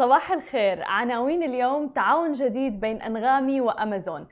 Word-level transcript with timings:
صباح 0.00 0.32
الخير. 0.32 0.82
عناوين 0.82 1.42
اليوم 1.42 1.88
تعاون 1.88 2.32
جديد 2.32 2.80
بين 2.80 3.02
أنغامي 3.02 3.60
وأمازون. 3.60 4.26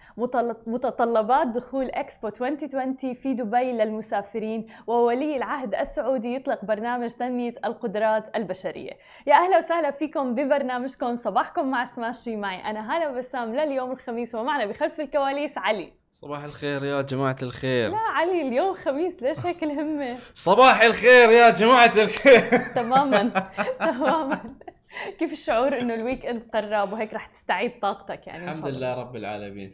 متطلبات 0.67 1.47
دخول 1.47 1.91
إكسبو 1.91 2.29
2020 2.29 3.15
في 3.15 3.35
دبي 3.35 3.73
للمسافرين 3.73 4.67
وولي 4.87 5.37
العهد 5.37 5.75
السعودي 5.75 6.35
يطلق 6.35 6.65
برنامج 6.65 7.11
تنمية 7.11 7.55
القدرات 7.65 8.37
البشرية. 8.37 8.91
يا 9.27 9.35
أهلا 9.35 9.59
وسهلا 9.59 9.91
فيكم 9.91 10.35
ببرنامجكم. 10.35 11.17
صباحكم 11.17 11.71
مع 11.71 11.85
سماشي 11.85 12.37
معي 12.37 12.71
أنا 12.71 12.97
هلا 12.97 13.11
بسام 13.11 13.55
لليوم 13.55 13.93
الخميس 13.93 14.35
ومعنا 14.35 14.67
بخلف 14.67 15.01
الكواليس 15.01 15.59
علي. 15.59 15.93
صباح 16.13 16.45
الخير 16.45 16.85
يا 16.85 17.03
جماعة 17.03 17.37
الخير. 17.43 17.91
لا 17.91 17.97
علي 17.97 18.43
اليوم 18.43 18.75
خميس 18.75 19.23
ليش 19.23 19.47
هيك 19.47 19.65
الهمة؟ 19.65 20.17
صباح 20.35 20.83
الخير 20.83 21.31
يا 21.31 21.51
جماعة 21.51 21.93
الخير. 21.97 22.41
تماما. 22.75 23.49
تماما. 23.81 24.41
كيف 25.19 25.33
الشعور 25.33 25.81
إنه 25.81 25.95
الويك 25.95 26.27
اند 26.27 26.43
قرب 26.55 26.93
وهيك 26.93 27.15
رح 27.15 27.27
تستعيد 27.27 27.81
طاقتك 27.81 28.27
يعني 28.27 28.45
الحمد 28.45 28.67
لله 28.67 28.95
رب 28.95 29.17
العالمين. 29.17 29.73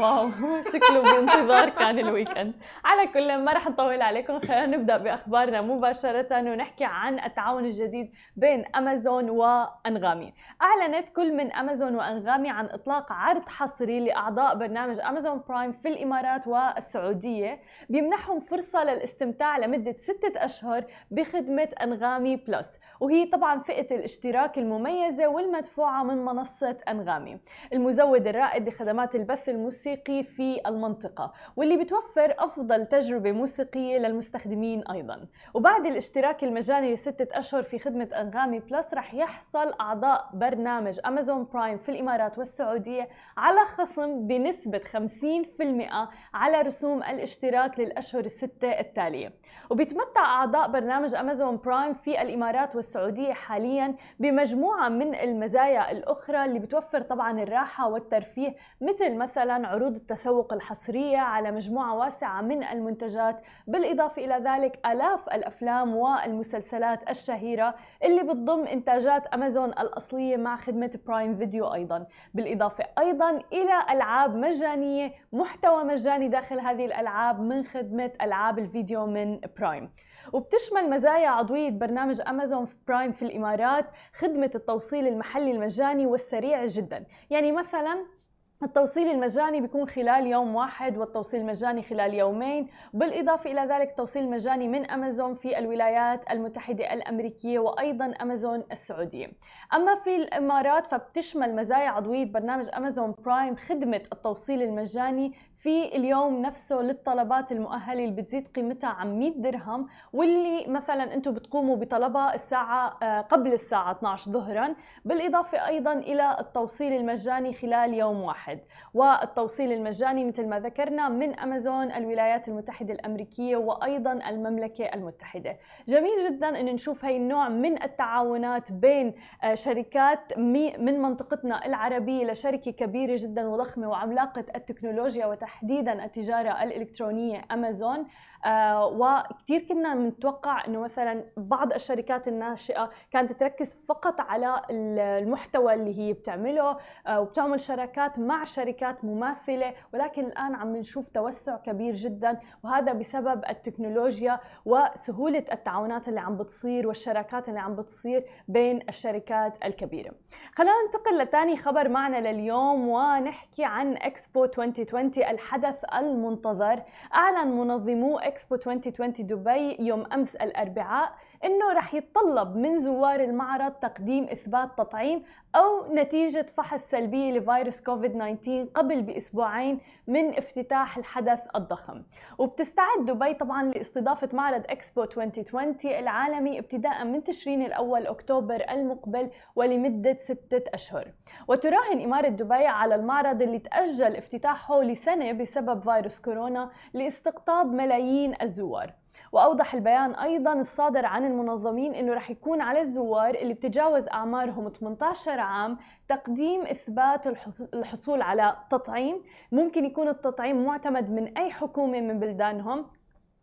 واو. 0.00 0.30
شكله 0.72 1.02
بانتظار 1.02 1.68
كان 1.68 1.98
الويك 1.98 2.38
اند 2.38 2.54
على 2.84 3.06
كل 3.06 3.44
ما 3.44 3.52
رح 3.52 3.68
نطول 3.68 4.02
عليكم. 4.02 4.40
خلينا 4.40 4.66
نبدأ 4.66 4.96
بأخبارنا 4.96 5.60
مباشرة 5.60 6.50
ونحكي 6.52 6.84
عن 6.84 7.20
التعاون 7.20 7.64
الجديد 7.64 8.12
بين 8.36 8.64
أمازون 8.76 9.30
وأنغامي. 9.30 10.34
أعلنت 10.62 11.10
كل 11.10 11.36
من 11.36 11.52
أمازون 11.52 11.94
وأنغامي 11.94 12.50
عن 12.50 12.66
إطلاق 12.66 13.12
عرض 13.12 13.48
حصري 13.48 14.00
لأعضاء 14.00 14.54
برنامج 14.54 15.00
أمازون 15.00 15.42
برايم 15.48 15.72
في 15.72 15.88
الإمارات 15.88 16.46
والسعودية. 16.46 17.60
بيمنحهم 17.88 18.40
فرصة 18.40 18.84
للاستمتاع 18.84 19.58
لمدة 19.58 19.92
ستة 19.98 20.44
أشهر 20.44 20.84
بخدمة 21.10 21.68
أنغامي 21.82 22.36
بلس 22.36 22.78
وهي 23.00 23.26
طبعا 23.26 23.58
فئة 23.58 23.96
الاشتراك 23.96 24.47
الاشتراك 24.48 24.58
المميزة 24.58 25.28
والمدفوعة 25.28 26.02
من 26.02 26.24
منصة 26.24 26.76
أنغامي. 26.88 27.38
المزود 27.72 28.26
الرائد 28.26 28.68
لخدمات 28.68 29.14
البث 29.14 29.48
الموسيقي 29.48 30.22
في 30.22 30.60
المنطقة 30.66 31.32
واللي 31.56 31.76
بتوفر 31.76 32.34
أفضل 32.38 32.86
تجربة 32.86 33.32
موسيقية 33.32 33.98
للمستخدمين 33.98 34.82
أيضا. 34.90 35.26
وبعد 35.54 35.86
الاشتراك 35.86 36.44
المجاني 36.44 36.92
لستة 36.94 37.38
أشهر 37.38 37.62
في 37.62 37.78
خدمة 37.78 38.08
أنغامي 38.20 38.58
بلس 38.58 38.94
رح 38.94 39.14
يحصل 39.14 39.72
أعضاء 39.80 40.30
برنامج 40.34 41.00
أمازون 41.06 41.44
برايم 41.52 41.78
في 41.78 41.88
الإمارات 41.88 42.38
والسعودية 42.38 43.08
على 43.36 43.64
خصم 43.64 44.26
بنسبة 44.26 44.78
50% 44.78 46.08
على 46.34 46.60
رسوم 46.62 47.02
الاشتراك 47.02 47.80
للأشهر 47.80 48.24
الستة 48.24 48.68
التالية. 48.68 49.32
وبيتمتع 49.70 50.24
أعضاء 50.24 50.68
برنامج 50.68 51.14
أمازون 51.14 51.56
برايم 51.56 51.94
في 51.94 52.22
الإمارات 52.22 52.76
والسعودية 52.76 53.32
حاليا 53.32 53.94
بما 54.18 54.37
بمجموعة 54.38 54.88
من 54.88 55.14
المزايا 55.14 55.90
الأخرى 55.90 56.44
اللي 56.44 56.58
بتوفر 56.58 57.02
طبعا 57.02 57.42
الراحة 57.42 57.88
والترفيه 57.88 58.54
مثل 58.80 59.16
مثلا 59.16 59.68
عروض 59.68 59.94
التسوق 59.94 60.52
الحصرية 60.52 61.18
على 61.18 61.50
مجموعة 61.50 61.96
واسعة 61.96 62.40
من 62.42 62.64
المنتجات 62.64 63.40
بالإضافة 63.66 64.24
إلى 64.24 64.34
ذلك 64.34 64.86
آلاف 64.86 65.28
الأفلام 65.28 65.96
والمسلسلات 65.96 67.10
الشهيرة 67.10 67.74
اللي 68.04 68.22
بتضم 68.22 68.64
إنتاجات 68.64 69.26
أمازون 69.26 69.68
الأصلية 69.68 70.36
مع 70.36 70.56
خدمة 70.56 70.98
برايم 71.06 71.36
فيديو 71.36 71.74
أيضا. 71.74 72.06
بالإضافة 72.34 72.84
أيضا 72.98 73.30
إلى 73.30 73.82
ألعاب 73.90 74.34
مجانية 74.36 75.12
محتوى 75.32 75.84
مجاني 75.84 76.28
داخل 76.28 76.60
هذه 76.60 76.84
الألعاب 76.84 77.40
من 77.40 77.64
خدمة 77.64 78.10
ألعاب 78.22 78.58
الفيديو 78.58 79.06
من 79.06 79.40
برايم. 79.58 79.90
وبتشمل 80.32 80.90
مزايا 80.90 81.28
عضوية 81.28 81.70
برنامج 81.70 82.20
أمازون 82.28 82.66
برايم 82.88 83.12
في 83.12 83.22
الإمارات 83.22 83.86
خدمة 84.14 84.50
التوصيل 84.54 85.06
المحلي 85.06 85.50
المجاني 85.50 86.06
والسريع 86.06 86.66
جدا. 86.66 87.04
يعني 87.30 87.52
مثلا 87.52 88.18
التوصيل 88.62 89.08
المجاني 89.08 89.60
بيكون 89.60 89.88
خلال 89.88 90.26
يوم 90.26 90.54
واحد 90.54 90.98
والتوصيل 90.98 91.40
المجاني 91.40 91.82
خلال 91.82 92.14
يومين 92.14 92.68
بالإضافة 92.94 93.50
إلى 93.52 93.60
ذلك 93.60 93.94
توصيل 93.96 94.30
مجاني 94.30 94.68
من 94.68 94.90
أمازون 94.90 95.34
في 95.34 95.58
الولايات 95.58 96.30
المتحدة 96.30 96.92
الأمريكية 96.92 97.58
وأيضا 97.58 98.14
أمازون 98.22 98.64
السعودية. 98.72 99.32
أما 99.74 99.94
في 99.94 100.16
الإمارات 100.16 100.86
فبتشمل 100.86 101.56
مزايا 101.56 101.88
عضوية 101.88 102.24
برنامج 102.24 102.68
أمازون 102.76 103.14
برايم 103.24 103.56
خدمة 103.56 104.02
التوصيل 104.12 104.62
المجاني 104.62 105.32
في 105.58 105.96
اليوم 105.96 106.42
نفسه 106.42 106.76
للطلبات 106.76 107.52
المؤهلة 107.52 108.04
اللي 108.04 108.22
بتزيد 108.22 108.48
قيمتها 108.48 108.90
عن 108.90 109.18
100 109.18 109.30
درهم 109.36 109.86
واللي 110.12 110.66
مثلا 110.66 111.14
أنتم 111.14 111.34
بتقوموا 111.34 111.76
بطلبها 111.76 112.34
الساعة 112.34 112.98
آه، 113.02 113.20
قبل 113.20 113.52
الساعة 113.52 113.92
12 113.92 114.30
ظهرا 114.30 114.74
بالإضافة 115.04 115.66
أيضا 115.66 115.92
إلى 115.92 116.36
التوصيل 116.40 116.92
المجاني 116.92 117.52
خلال 117.52 117.94
يوم 117.94 118.20
واحد. 118.20 118.60
والتوصيل 118.94 119.72
المجاني 119.72 120.24
مثل 120.24 120.48
ما 120.48 120.60
ذكرنا 120.60 121.08
من 121.08 121.38
أمازون 121.38 121.92
الولايات 121.92 122.48
المتحدة 122.48 122.94
الأمريكية 122.94 123.56
وأيضا 123.56 124.12
المملكة 124.12 124.84
المتحدة. 124.84 125.58
جميل 125.88 126.30
جدا 126.30 126.60
إن 126.60 126.66
نشوف 126.66 127.04
هي 127.04 127.16
النوع 127.16 127.48
من 127.48 127.82
التعاونات 127.82 128.72
بين 128.72 129.14
آه، 129.42 129.54
شركات 129.54 130.38
من 130.38 131.02
منطقتنا 131.02 131.66
العربية 131.66 132.24
لشركة 132.24 132.70
كبيرة 132.70 133.16
جدا 133.16 133.48
وضخمة 133.48 133.88
وعملاقة 133.88 134.44
التكنولوجيا 134.56 135.26
تحديدا 135.48 136.04
التجارة 136.04 136.62
الإلكترونية 136.62 137.42
أمازون 137.52 138.06
آه 138.44 138.86
وكثير 138.86 139.60
كنا 139.68 139.94
متوقع 139.94 140.64
إنه 140.66 140.80
مثلا 140.80 141.24
بعض 141.36 141.72
الشركات 141.72 142.28
الناشئة 142.28 142.90
كانت 143.10 143.32
تركز 143.32 143.78
فقط 143.88 144.20
على 144.20 144.62
المحتوى 144.70 145.74
اللي 145.74 145.98
هي 145.98 146.12
بتعمله 146.12 146.76
آه 147.06 147.20
وبتعمل 147.20 147.60
شراكات 147.60 148.18
مع 148.18 148.44
شركات 148.44 149.04
مماثلة 149.04 149.74
ولكن 149.94 150.26
الآن 150.26 150.54
عم 150.54 150.76
نشوف 150.76 151.08
توسع 151.08 151.56
كبير 151.56 151.94
جدا 151.94 152.40
وهذا 152.64 152.92
بسبب 152.92 153.44
التكنولوجيا 153.48 154.40
وسهولة 154.64 155.44
التعاونات 155.52 156.08
اللي 156.08 156.20
عم 156.20 156.36
بتصير 156.36 156.86
والشراكات 156.86 157.48
اللي 157.48 157.60
عم 157.60 157.76
بتصير 157.76 158.24
بين 158.48 158.80
الشركات 158.88 159.64
الكبيرة. 159.64 160.10
خلينا 160.54 160.74
ننتقل 160.84 161.18
لثاني 161.18 161.56
خبر 161.56 161.88
معنا 161.88 162.32
لليوم 162.32 162.88
ونحكي 162.88 163.64
عن 163.64 163.96
إكسبو 163.96 164.44
2020 164.44 165.10
الحدث 165.38 165.78
المنتظر. 165.94 166.82
أعلن 167.14 167.48
منظمو 167.58 168.18
إكسبو 168.18 168.54
2020 168.54 169.12
دبي 169.12 169.76
يوم 169.80 170.06
أمس 170.12 170.36
الأربعاء 170.36 171.12
إنه 171.44 171.72
رح 171.72 171.94
يتطلب 171.94 172.56
من 172.56 172.78
زوار 172.78 173.20
المعرض 173.20 173.72
تقديم 173.72 174.24
إثبات 174.24 174.78
تطعيم 174.78 175.22
أو 175.54 175.94
نتيجة 175.94 176.46
فحص 176.56 176.90
سلبية 176.90 177.38
لفيروس 177.38 177.80
كوفيد 177.80 178.12
19 178.12 178.66
قبل 178.74 179.02
بأسبوعين 179.02 179.80
من 180.06 180.28
افتتاح 180.28 180.98
الحدث 180.98 181.40
الضخم. 181.56 182.02
وبتستعد 182.38 183.06
دبي 183.06 183.34
طبعا 183.34 183.62
لاستضافة 183.62 184.28
معرض 184.32 184.62
إكسبو 184.66 185.02
2020 185.02 185.76
العالمي 185.84 186.58
ابتداء 186.58 187.04
من 187.04 187.24
تشرين 187.24 187.62
الأول 187.62 188.06
أكتوبر 188.06 188.64
المقبل 188.70 189.30
ولمدة 189.56 190.16
ستة 190.16 190.62
أشهر. 190.74 191.12
وتراهن 191.48 192.02
إمارة 192.04 192.28
دبي 192.28 192.66
على 192.66 192.94
المعرض 192.94 193.42
اللي 193.42 193.58
تأجل 193.58 194.16
افتتاحه 194.16 194.82
لسنة 194.82 195.32
بسبب 195.32 195.82
فيروس 195.82 196.20
كورونا 196.20 196.70
لاستقطاب 196.94 197.72
ملايين 197.72 198.34
الزوار. 198.42 198.92
وأوضح 199.32 199.74
البيان 199.74 200.14
أيضا 200.14 200.52
الصادر 200.52 201.06
عن 201.06 201.24
المنظمين 201.24 201.94
إنه 201.94 202.14
رح 202.14 202.30
يكون 202.30 202.60
على 202.60 202.80
الزوار 202.80 203.34
اللي 203.34 203.54
بتجاوز 203.54 204.04
أعمارهم 204.12 204.68
18 204.68 205.40
عام 205.40 205.78
تقديم 206.08 206.62
إثبات 206.62 207.26
الحصول 207.74 208.22
على 208.22 208.56
تطعيم. 208.70 209.22
ممكن 209.52 209.84
يكون 209.84 210.08
التطعيم 210.08 210.64
معتمد 210.64 211.10
من 211.10 211.38
أي 211.38 211.50
حكومة 211.50 212.00
من 212.00 212.18
بلدانهم. 212.20 212.86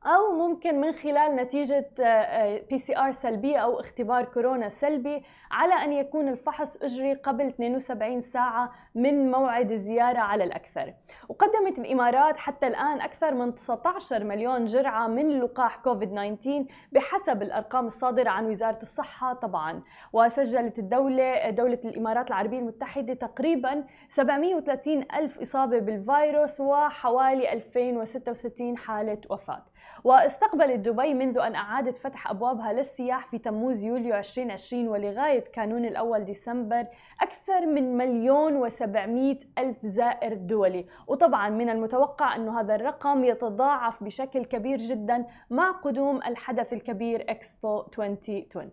أو 0.05 0.31
ممكن 0.31 0.81
من 0.81 0.93
خلال 0.93 1.35
نتيجة 1.35 1.89
بي 2.69 2.77
سي 2.77 2.97
ار 2.97 3.11
سلبية 3.11 3.57
أو 3.57 3.79
اختبار 3.79 4.25
كورونا 4.25 4.69
سلبي 4.69 5.23
على 5.51 5.73
أن 5.73 5.93
يكون 5.93 6.27
الفحص 6.27 6.83
أجري 6.83 7.13
قبل 7.13 7.45
72 7.47 8.21
ساعة 8.21 8.71
من 8.95 9.31
موعد 9.31 9.71
الزياره 9.71 10.19
على 10.19 10.43
الأكثر. 10.43 10.93
وقدمت 11.29 11.79
الإمارات 11.79 12.37
حتى 12.37 12.67
الآن 12.67 13.01
أكثر 13.01 13.33
من 13.33 13.55
19 13.55 14.23
مليون 14.23 14.65
جرعة 14.65 15.07
من 15.07 15.39
لقاح 15.39 15.75
كوفيد 15.75 16.09
19 16.09 16.65
بحسب 16.91 17.41
الأرقام 17.41 17.85
الصادرة 17.85 18.29
عن 18.29 18.45
وزارة 18.45 18.79
الصحة 18.81 19.33
طبعا. 19.33 19.83
وسجلت 20.13 20.79
الدولة 20.79 21.49
دولة 21.49 21.79
الإمارات 21.85 22.29
العربية 22.29 22.59
المتحدة 22.59 23.13
تقريبا 23.13 23.83
730 24.07 25.05
ألف 25.15 25.39
إصابة 25.41 25.79
بالفيروس 25.79 26.61
وحوالي 26.61 27.53
2066 27.53 28.77
حالة 28.77 29.21
وفاة. 29.29 29.65
واستقبلت 30.03 30.79
دبي 30.79 31.13
منذ 31.13 31.37
أن 31.37 31.55
أعادت 31.55 31.97
فتح 31.97 32.29
أبوابها 32.29 32.73
للسياح 32.73 33.27
في 33.27 33.37
تموز 33.37 33.83
يوليو 33.83 34.15
2020 34.15 34.87
ولغاية 34.87 35.43
كانون 35.53 35.85
الأول 35.85 36.23
ديسمبر 36.23 36.87
أكثر 37.21 37.65
من 37.65 37.97
مليون 37.97 38.55
وسبعمائة 38.55 39.37
ألف 39.57 39.77
زائر 39.85 40.33
دولي. 40.33 40.85
وطبعا 41.07 41.49
من 41.49 41.69
المتوقع 41.69 42.35
أن 42.35 42.49
هذا 42.49 42.75
الرقم 42.75 43.23
يتضاعف 43.23 44.03
بشكل 44.03 44.45
كبير 44.45 44.77
جدا 44.77 45.25
مع 45.49 45.71
قدوم 45.71 46.17
الحدث 46.17 46.73
الكبير 46.73 47.25
إكسبو 47.29 47.79
2020 47.99 48.71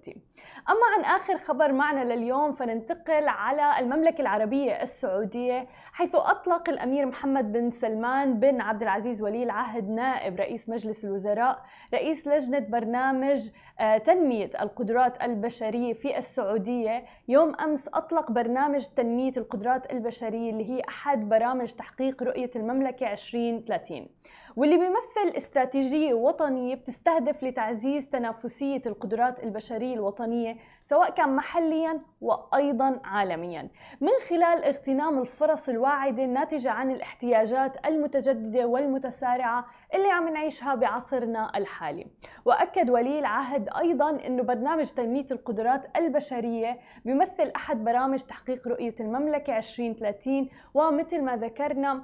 أما 0.71 0.87
عن 0.97 1.05
آخر 1.21 1.39
خبر 1.39 1.73
معنا 1.73 2.15
لليوم 2.15 2.53
فننتقل 2.53 3.29
على 3.29 3.79
المملكة 3.79 4.21
العربية 4.21 4.83
السعودية 4.83 5.67
حيث 5.93 6.15
أطلق 6.15 6.69
الأمير 6.69 7.07
محمد 7.07 7.53
بن 7.53 7.71
سلمان 7.71 8.41
بن 8.41 8.61
عبد 8.61 8.83
العزيز 8.83 9.23
ولي 9.23 9.43
العهد 9.43 9.89
نائب 9.91 10.37
رئيس 10.37 10.69
مجلس 10.69 11.02
الوزراء 11.05 11.63
رئيس 11.95 12.27
لجنة 12.29 12.59
برنامج 12.59 13.51
آه، 13.81 13.99
تنمية 13.99 14.51
القدرات 14.61 15.23
البشرية 15.23 15.93
في 15.93 16.19
السعودية. 16.19 17.05
يوم 17.29 17.55
أمس 17.55 17.89
أطلق 17.89 18.31
برنامج 18.31 18.87
تنمية 18.87 19.33
القدرات 19.37 19.93
البشرية 19.93 20.51
اللي 20.51 20.71
هي 20.71 20.83
أحد 20.89 21.29
برامج 21.29 21.73
تحقيق 21.73 22.23
رؤية 22.23 22.51
المملكة 22.57 23.13
2030 23.13 24.09
واللي 24.57 24.77
بيمثل 24.77 25.37
استراتيجية 25.37 26.15
وطنية 26.15 26.75
بتستهدف 26.75 27.43
لتعزيز 27.45 28.11
تنافسية 28.11 28.83
القدرات 28.87 29.45
البشرية 29.45 29.95
الوطنية 29.95 30.57
سواء 30.85 31.11
كان 31.11 31.37
محليا 31.37 32.01
وأيضا 32.21 33.01
عالميا. 33.05 33.69
من 34.01 34.11
خلال 34.29 34.65
اغتنام 34.65 35.19
الفرص 35.19 35.69
الواعدة 35.69 36.25
الناتجة 36.25 36.71
عن 36.71 36.91
الاحتياجات 36.91 37.87
المتجددة 37.87 38.67
والمتسارعة 38.67 39.67
اللي 39.95 40.11
عم 40.11 40.29
نعيشها 40.29 40.75
بعصرنا 40.75 41.53
الحالي. 41.57 42.07
وأكد 42.45 42.91
ولي 42.91 43.19
العهد 43.19 43.69
أيضا 43.79 44.11
أنه 44.11 44.43
برنامج 44.43 44.87
تنمية 44.87 45.27
القدرات 45.31 45.97
البشرية 45.97 46.79
بيمثل 47.05 47.53
أحد 47.57 47.85
برامج 47.85 48.19
تحقيق 48.19 48.69
رؤية 48.69 48.95
المملكة 49.01 49.57
2030 49.57 50.49
ومثل 50.75 51.23
ما 51.23 51.37
ذكرنا 51.37 52.03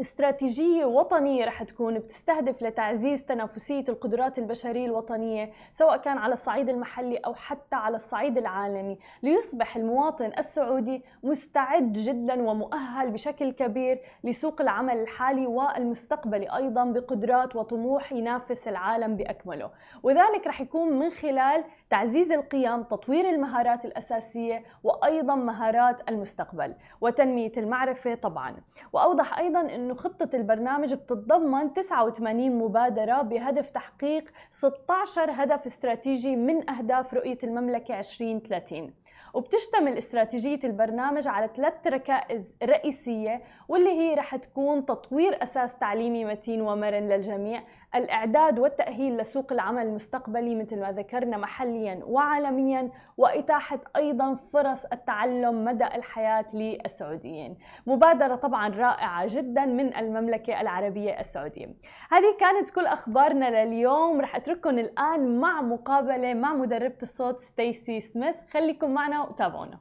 استراتيجية 0.00 0.84
وطنية 0.84 1.44
رح 1.44 1.62
تكون 1.62 1.98
بتستهدف 1.98 2.62
لتعزيز 2.62 3.22
تنافسية 3.24 3.84
القدرات 3.88 4.38
البشرية 4.38 4.86
الوطنية 4.86 5.52
سواء 5.72 5.96
كان 5.96 6.18
على 6.18 6.32
الصعيد 6.32 6.68
المحلي 6.68 7.16
أو 7.16 7.34
حتى 7.34 7.76
على 7.76 7.94
الصعيد 7.94 8.38
العالمي. 8.38 8.98
ليصبح 9.22 9.76
المواطن 9.76 10.32
السعودي 10.38 11.02
مستعد 11.22 11.92
جدا 11.92 12.42
ومؤهل 12.50 13.10
بشكل 13.10 13.52
كبير 13.52 14.00
لسوق 14.24 14.60
العمل 14.60 14.98
الحالي 14.98 15.46
والمستقبلي 15.46 16.56
أيضا 16.56 16.84
بقدرات 16.84 17.56
وطموح 17.56 18.12
ينافس 18.12 18.68
العالم 18.68 19.16
بأكمله. 19.16 19.70
وذلك 20.02 20.46
رح 20.46 20.60
يكون 20.60 20.92
من 20.98 21.10
خلال 21.10 21.64
تعزيز 21.90 22.32
القيم 22.32 22.82
تطوير 22.82 23.28
المهارات 23.28 23.84
الأساسية 23.84 24.62
وأيضا 24.84 25.34
مهارات 25.34 26.08
المستقبل 26.08 26.74
وتنمية 27.00 27.52
المعرفة 27.56 28.14
طبعا. 28.14 28.56
وأوضح 28.92 29.38
أيضا 29.38 29.60
أنه 29.60 29.94
خطة 29.94 30.36
البرنامج 30.36 30.94
بتتضمن 30.94 31.74
89 31.74 32.50
مبادرة 32.58 33.22
بهدف 33.22 33.70
تحقيق 33.70 34.30
16 34.50 35.30
هدف 35.30 35.66
استراتيجي 35.66 36.36
من 36.36 36.70
أهداف 36.70 37.14
رؤية 37.14 37.38
المملكة 37.44 37.98
2030 37.98 38.92
وبتشتمل 39.34 39.98
استراتيجية 39.98 40.60
البرنامج 40.64 41.28
على 41.28 41.50
ثلاث 41.56 41.86
ركائز 41.86 42.56
رئيسية 42.62 43.42
واللي 43.68 43.90
هي 43.90 44.14
رح 44.14 44.36
تكون 44.36 44.86
تطوير 44.86 45.42
أساس 45.42 45.78
تعليمي 45.78 46.24
متين 46.24 46.60
ومرن 46.60 47.08
للجميع 47.08 47.62
الإعداد 47.94 48.58
والتأهيل 48.58 49.16
لسوق 49.16 49.52
العمل 49.52 49.86
المستقبلي 49.86 50.54
مثل 50.54 50.80
ما 50.80 50.92
ذكرنا 50.92 51.36
محليا 51.36 52.00
وعالميا 52.04 52.90
وإتاحة 53.18 53.80
أيضا 53.96 54.34
فرص 54.34 54.84
التعلم 54.84 55.64
مدى 55.64 55.84
الحياة 55.84 56.46
للسعوديين. 56.54 57.58
مبادرة 57.86 58.34
طبعا 58.34 58.68
رائعة 58.68 59.26
جدا 59.34 59.66
من 59.66 59.96
المملكة 59.96 60.60
العربية 60.60 61.20
السعودية. 61.20 61.66
هذه 62.10 62.36
كانت 62.40 62.70
كل 62.70 62.86
أخبارنا 62.86 63.64
لليوم. 63.64 64.20
رح 64.20 64.36
أترككم 64.36 64.78
الآن 64.78 65.40
مع 65.40 65.62
مقابلة 65.62 66.34
مع 66.34 66.54
مدربة 66.54 66.98
الصوت 67.02 67.40
ستيسي 67.40 68.00
سميث. 68.00 68.36
خليكم 68.50 68.90
معنا 68.90 69.22
وتابعونا. 69.22 69.78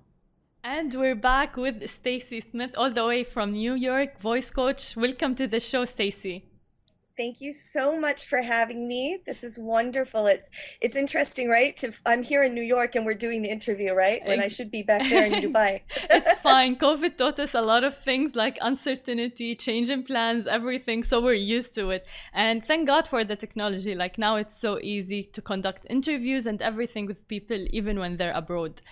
And 0.63 0.95
we're 0.95 1.15
back 1.15 1.55
with 1.55 1.77
Stacy 1.87 2.41
Smith 2.41 2.73
all 2.77 2.91
the 2.91 3.05
way 3.05 3.23
from 3.23 3.51
New 3.51 3.75
York, 3.75 4.19
voice 4.19 4.51
coach. 4.51 4.97
Welcome 4.97 5.33
to 5.35 5.47
the 5.47 5.59
show, 5.59 5.85
Stacy. 5.85 6.56
Thank 7.17 7.41
you 7.41 7.51
so 7.51 7.99
much 7.99 8.25
for 8.25 8.43
having 8.43 8.87
me. 8.87 9.17
This 9.25 9.43
is 9.43 9.57
wonderful. 9.57 10.27
It's 10.27 10.51
it's 10.81 10.95
interesting, 10.95 11.49
right? 11.49 11.75
To, 11.77 11.91
I'm 12.05 12.21
here 12.21 12.43
in 12.43 12.53
New 12.53 12.61
York 12.61 12.93
and 12.95 13.07
we're 13.07 13.21
doing 13.27 13.41
the 13.41 13.49
interview, 13.49 13.93
right? 13.93 14.21
When 14.23 14.39
I 14.39 14.49
should 14.49 14.69
be 14.69 14.83
back 14.83 15.01
there 15.09 15.25
in 15.25 15.33
Dubai. 15.45 15.81
it's 16.11 16.33
fine. 16.49 16.75
COVID 16.75 17.17
taught 17.17 17.39
us 17.39 17.55
a 17.55 17.61
lot 17.61 17.83
of 17.83 17.97
things 17.97 18.35
like 18.35 18.59
uncertainty, 18.61 19.55
change 19.55 19.89
in 19.89 20.03
plans, 20.03 20.45
everything. 20.45 21.03
So 21.03 21.19
we're 21.19 21.33
used 21.33 21.73
to 21.73 21.89
it. 21.89 22.07
And 22.33 22.63
thank 22.63 22.85
God 22.85 23.07
for 23.07 23.23
the 23.23 23.35
technology. 23.35 23.95
Like 23.95 24.19
now 24.19 24.35
it's 24.35 24.55
so 24.55 24.79
easy 24.79 25.23
to 25.23 25.41
conduct 25.41 25.87
interviews 25.89 26.45
and 26.45 26.61
everything 26.61 27.07
with 27.07 27.27
people 27.27 27.65
even 27.71 27.97
when 27.97 28.17
they're 28.17 28.37
abroad. 28.43 28.83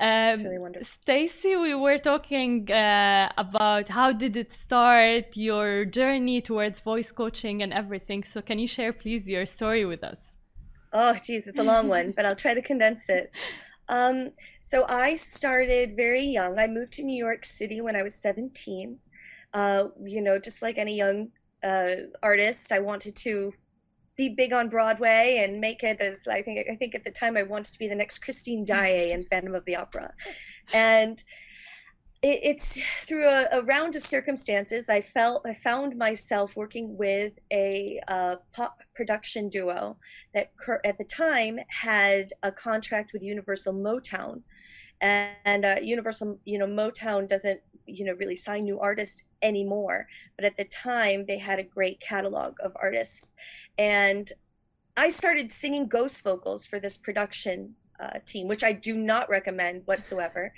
Um, 0.00 0.42
really 0.42 0.58
wonderful. 0.58 0.86
Stacy, 0.86 1.56
we 1.56 1.74
were 1.74 1.98
talking 1.98 2.70
uh, 2.70 3.32
about 3.36 3.88
how 3.88 4.12
did 4.12 4.36
it 4.36 4.52
start, 4.52 5.36
your 5.36 5.84
journey 5.84 6.40
towards 6.40 6.80
voice 6.80 7.12
coaching 7.12 7.62
and 7.62 7.72
everything. 7.72 8.24
So 8.24 8.42
can 8.42 8.58
you 8.58 8.66
share, 8.66 8.92
please, 8.92 9.28
your 9.28 9.46
story 9.46 9.84
with 9.84 10.02
us? 10.02 10.36
Oh, 10.92 11.14
geez, 11.14 11.46
it's 11.46 11.58
a 11.58 11.62
long 11.62 11.88
one, 11.88 12.12
but 12.14 12.26
I'll 12.26 12.36
try 12.36 12.54
to 12.54 12.62
condense 12.62 13.08
it. 13.08 13.30
Um, 13.88 14.30
so 14.60 14.86
I 14.88 15.16
started 15.16 15.96
very 15.96 16.24
young. 16.24 16.58
I 16.58 16.66
moved 16.66 16.92
to 16.94 17.02
New 17.02 17.16
York 17.16 17.44
City 17.44 17.80
when 17.80 17.94
I 17.94 18.02
was 18.02 18.14
17. 18.14 18.98
Uh, 19.52 19.84
you 20.02 20.22
know, 20.22 20.38
just 20.38 20.62
like 20.62 20.78
any 20.78 20.96
young 20.96 21.28
uh, 21.62 21.96
artist, 22.22 22.72
I 22.72 22.78
wanted 22.78 23.16
to 23.16 23.52
be 24.16 24.34
big 24.34 24.52
on 24.52 24.68
Broadway 24.68 25.40
and 25.42 25.60
make 25.60 25.82
it 25.82 26.00
as 26.00 26.26
I 26.28 26.42
think 26.42 26.66
I 26.70 26.74
think 26.76 26.94
at 26.94 27.04
the 27.04 27.10
time 27.10 27.36
I 27.36 27.42
wanted 27.42 27.72
to 27.72 27.78
be 27.78 27.88
the 27.88 27.94
next 27.94 28.18
Christine 28.18 28.64
Daae 28.64 29.12
in 29.12 29.24
Phantom 29.24 29.54
of 29.54 29.64
the 29.64 29.76
Opera, 29.76 30.12
and 30.72 31.22
it, 32.22 32.40
it's 32.42 33.04
through 33.06 33.28
a, 33.28 33.46
a, 33.52 33.62
round 33.62 33.96
of 33.96 34.02
circumstances 34.02 34.88
I 34.88 35.00
felt 35.00 35.46
I 35.46 35.54
found 35.54 35.96
myself 35.96 36.56
working 36.56 36.96
with 36.96 37.32
a 37.52 38.00
uh, 38.08 38.36
pop 38.52 38.78
production 38.94 39.48
duo 39.48 39.96
that 40.34 40.52
at 40.84 40.98
the 40.98 41.04
time 41.04 41.58
had 41.68 42.28
a 42.42 42.52
contract 42.52 43.12
with 43.12 43.22
Universal 43.22 43.74
Motown, 43.74 44.42
and, 45.00 45.34
and 45.44 45.64
uh, 45.64 45.76
Universal 45.82 46.38
you 46.44 46.58
know 46.58 46.66
Motown 46.66 47.26
doesn't 47.28 47.60
you 47.86 48.04
know 48.04 48.14
really 48.14 48.36
sign 48.36 48.64
new 48.64 48.78
artists 48.78 49.24
anymore, 49.40 50.06
but 50.36 50.44
at 50.44 50.56
the 50.58 50.64
time 50.66 51.24
they 51.26 51.38
had 51.38 51.58
a 51.58 51.64
great 51.64 51.98
catalog 52.00 52.54
of 52.62 52.72
artists 52.76 53.34
and 53.78 54.30
I 54.96 55.10
started 55.10 55.50
singing 55.50 55.86
ghost 55.86 56.22
vocals 56.22 56.66
for 56.66 56.78
this 56.78 56.96
production 56.96 57.74
uh, 57.98 58.18
team, 58.26 58.48
which 58.48 58.64
I 58.64 58.72
do 58.72 58.94
not 58.96 59.28
recommend 59.30 59.82
whatsoever. 59.86 60.52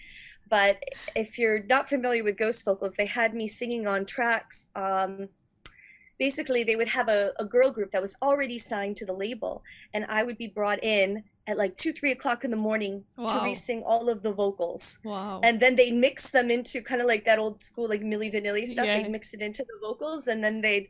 But 0.50 0.82
if 1.14 1.38
you're 1.38 1.62
not 1.62 1.88
familiar 1.88 2.22
with 2.22 2.36
ghost 2.36 2.64
vocals, 2.64 2.94
they 2.94 3.06
had 3.06 3.34
me 3.34 3.48
singing 3.48 3.86
on 3.86 4.04
tracks. 4.04 4.68
Um, 4.74 5.28
basically, 6.18 6.64
they 6.64 6.76
would 6.76 6.88
have 6.88 7.08
a, 7.08 7.32
a 7.38 7.44
girl 7.44 7.70
group 7.70 7.90
that 7.92 8.02
was 8.02 8.16
already 8.20 8.58
signed 8.58 8.96
to 8.98 9.06
the 9.06 9.12
label, 9.12 9.62
and 9.94 10.04
I 10.06 10.22
would 10.22 10.36
be 10.36 10.48
brought 10.48 10.82
in 10.82 11.24
at 11.46 11.58
like 11.58 11.76
two, 11.76 11.92
three 11.92 12.12
o'clock 12.12 12.44
in 12.44 12.50
the 12.50 12.56
morning 12.56 13.04
wow. 13.16 13.26
to 13.28 13.44
re-sing 13.44 13.82
all 13.84 14.08
of 14.08 14.22
the 14.22 14.32
vocals. 14.32 14.98
Wow. 15.04 15.40
And 15.42 15.60
then 15.60 15.76
they 15.76 15.90
mix 15.90 16.30
them 16.30 16.50
into 16.50 16.80
kind 16.80 17.00
of 17.00 17.06
like 17.06 17.24
that 17.26 17.38
old 17.38 17.62
school 17.62 17.88
like 17.88 18.00
Milli 18.00 18.32
Vanilli 18.32 18.66
stuff. 18.66 18.86
Yeah. 18.86 19.02
They 19.02 19.08
mix 19.08 19.34
it 19.34 19.42
into 19.42 19.62
the 19.62 19.78
vocals 19.86 20.26
and 20.26 20.42
then 20.42 20.62
they'd 20.62 20.88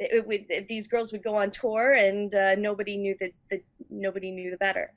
it 0.00 0.26
would 0.26 0.46
these 0.66 0.88
girls 0.88 1.12
would 1.12 1.22
go 1.22 1.36
on 1.36 1.50
tour 1.50 1.92
and 1.92 2.34
uh, 2.34 2.54
nobody 2.56 2.96
knew 2.96 3.14
that 3.20 3.32
the 3.50 3.60
nobody 3.90 4.30
knew 4.30 4.50
the 4.50 4.56
better. 4.56 4.92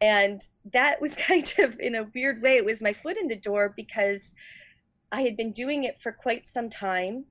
And 0.00 0.40
that 0.72 1.00
was 1.00 1.16
kind 1.28 1.54
of 1.60 1.78
in 1.78 1.94
a 1.94 2.08
weird 2.14 2.42
way 2.42 2.56
it 2.56 2.64
was 2.64 2.82
my 2.82 2.92
foot 2.92 3.16
in 3.18 3.28
the 3.28 3.36
door 3.36 3.72
because 3.76 4.34
i 5.12 5.22
had 5.22 5.36
been 5.36 5.52
doing 5.52 5.84
it 5.84 5.98
for 5.98 6.12
quite 6.12 6.46
some 6.46 6.68
time 6.68 7.24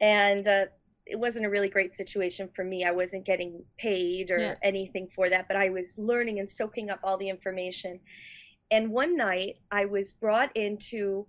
and 0.00 0.46
uh, 0.46 0.66
it 1.06 1.18
wasn't 1.18 1.44
a 1.44 1.50
really 1.50 1.68
great 1.68 1.92
situation 1.92 2.48
for 2.54 2.64
me. 2.64 2.84
I 2.84 2.92
wasn't 2.92 3.26
getting 3.26 3.64
paid 3.78 4.30
or 4.30 4.38
yeah. 4.38 4.54
anything 4.62 5.08
for 5.08 5.28
that 5.28 5.48
but 5.48 5.56
i 5.56 5.68
was 5.68 5.98
learning 5.98 6.38
and 6.38 6.48
soaking 6.48 6.90
up 6.90 7.00
all 7.02 7.16
the 7.16 7.28
information. 7.28 8.00
And 8.70 8.92
one 8.92 9.16
night 9.16 9.56
i 9.72 9.84
was 9.84 10.12
brought 10.12 10.56
into 10.56 11.26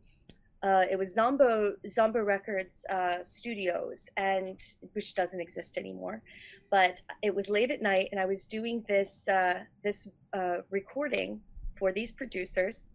uh, 0.63 0.85
it 0.91 0.97
was 0.97 1.15
Zomba 1.15 1.73
Zomba 1.87 2.23
Records 2.25 2.85
uh, 2.89 3.21
Studios, 3.21 4.09
and 4.17 4.59
which 4.93 5.15
doesn't 5.15 5.41
exist 5.41 5.77
anymore. 5.77 6.21
But 6.69 7.01
it 7.21 7.33
was 7.35 7.49
late 7.49 7.71
at 7.71 7.81
night, 7.81 8.09
and 8.11 8.19
I 8.19 8.25
was 8.25 8.47
doing 8.47 8.83
this 8.87 9.27
uh, 9.27 9.61
this 9.83 10.09
uh, 10.33 10.57
recording 10.69 11.41
for 11.77 11.91
these 11.91 12.11
producers, 12.11 12.87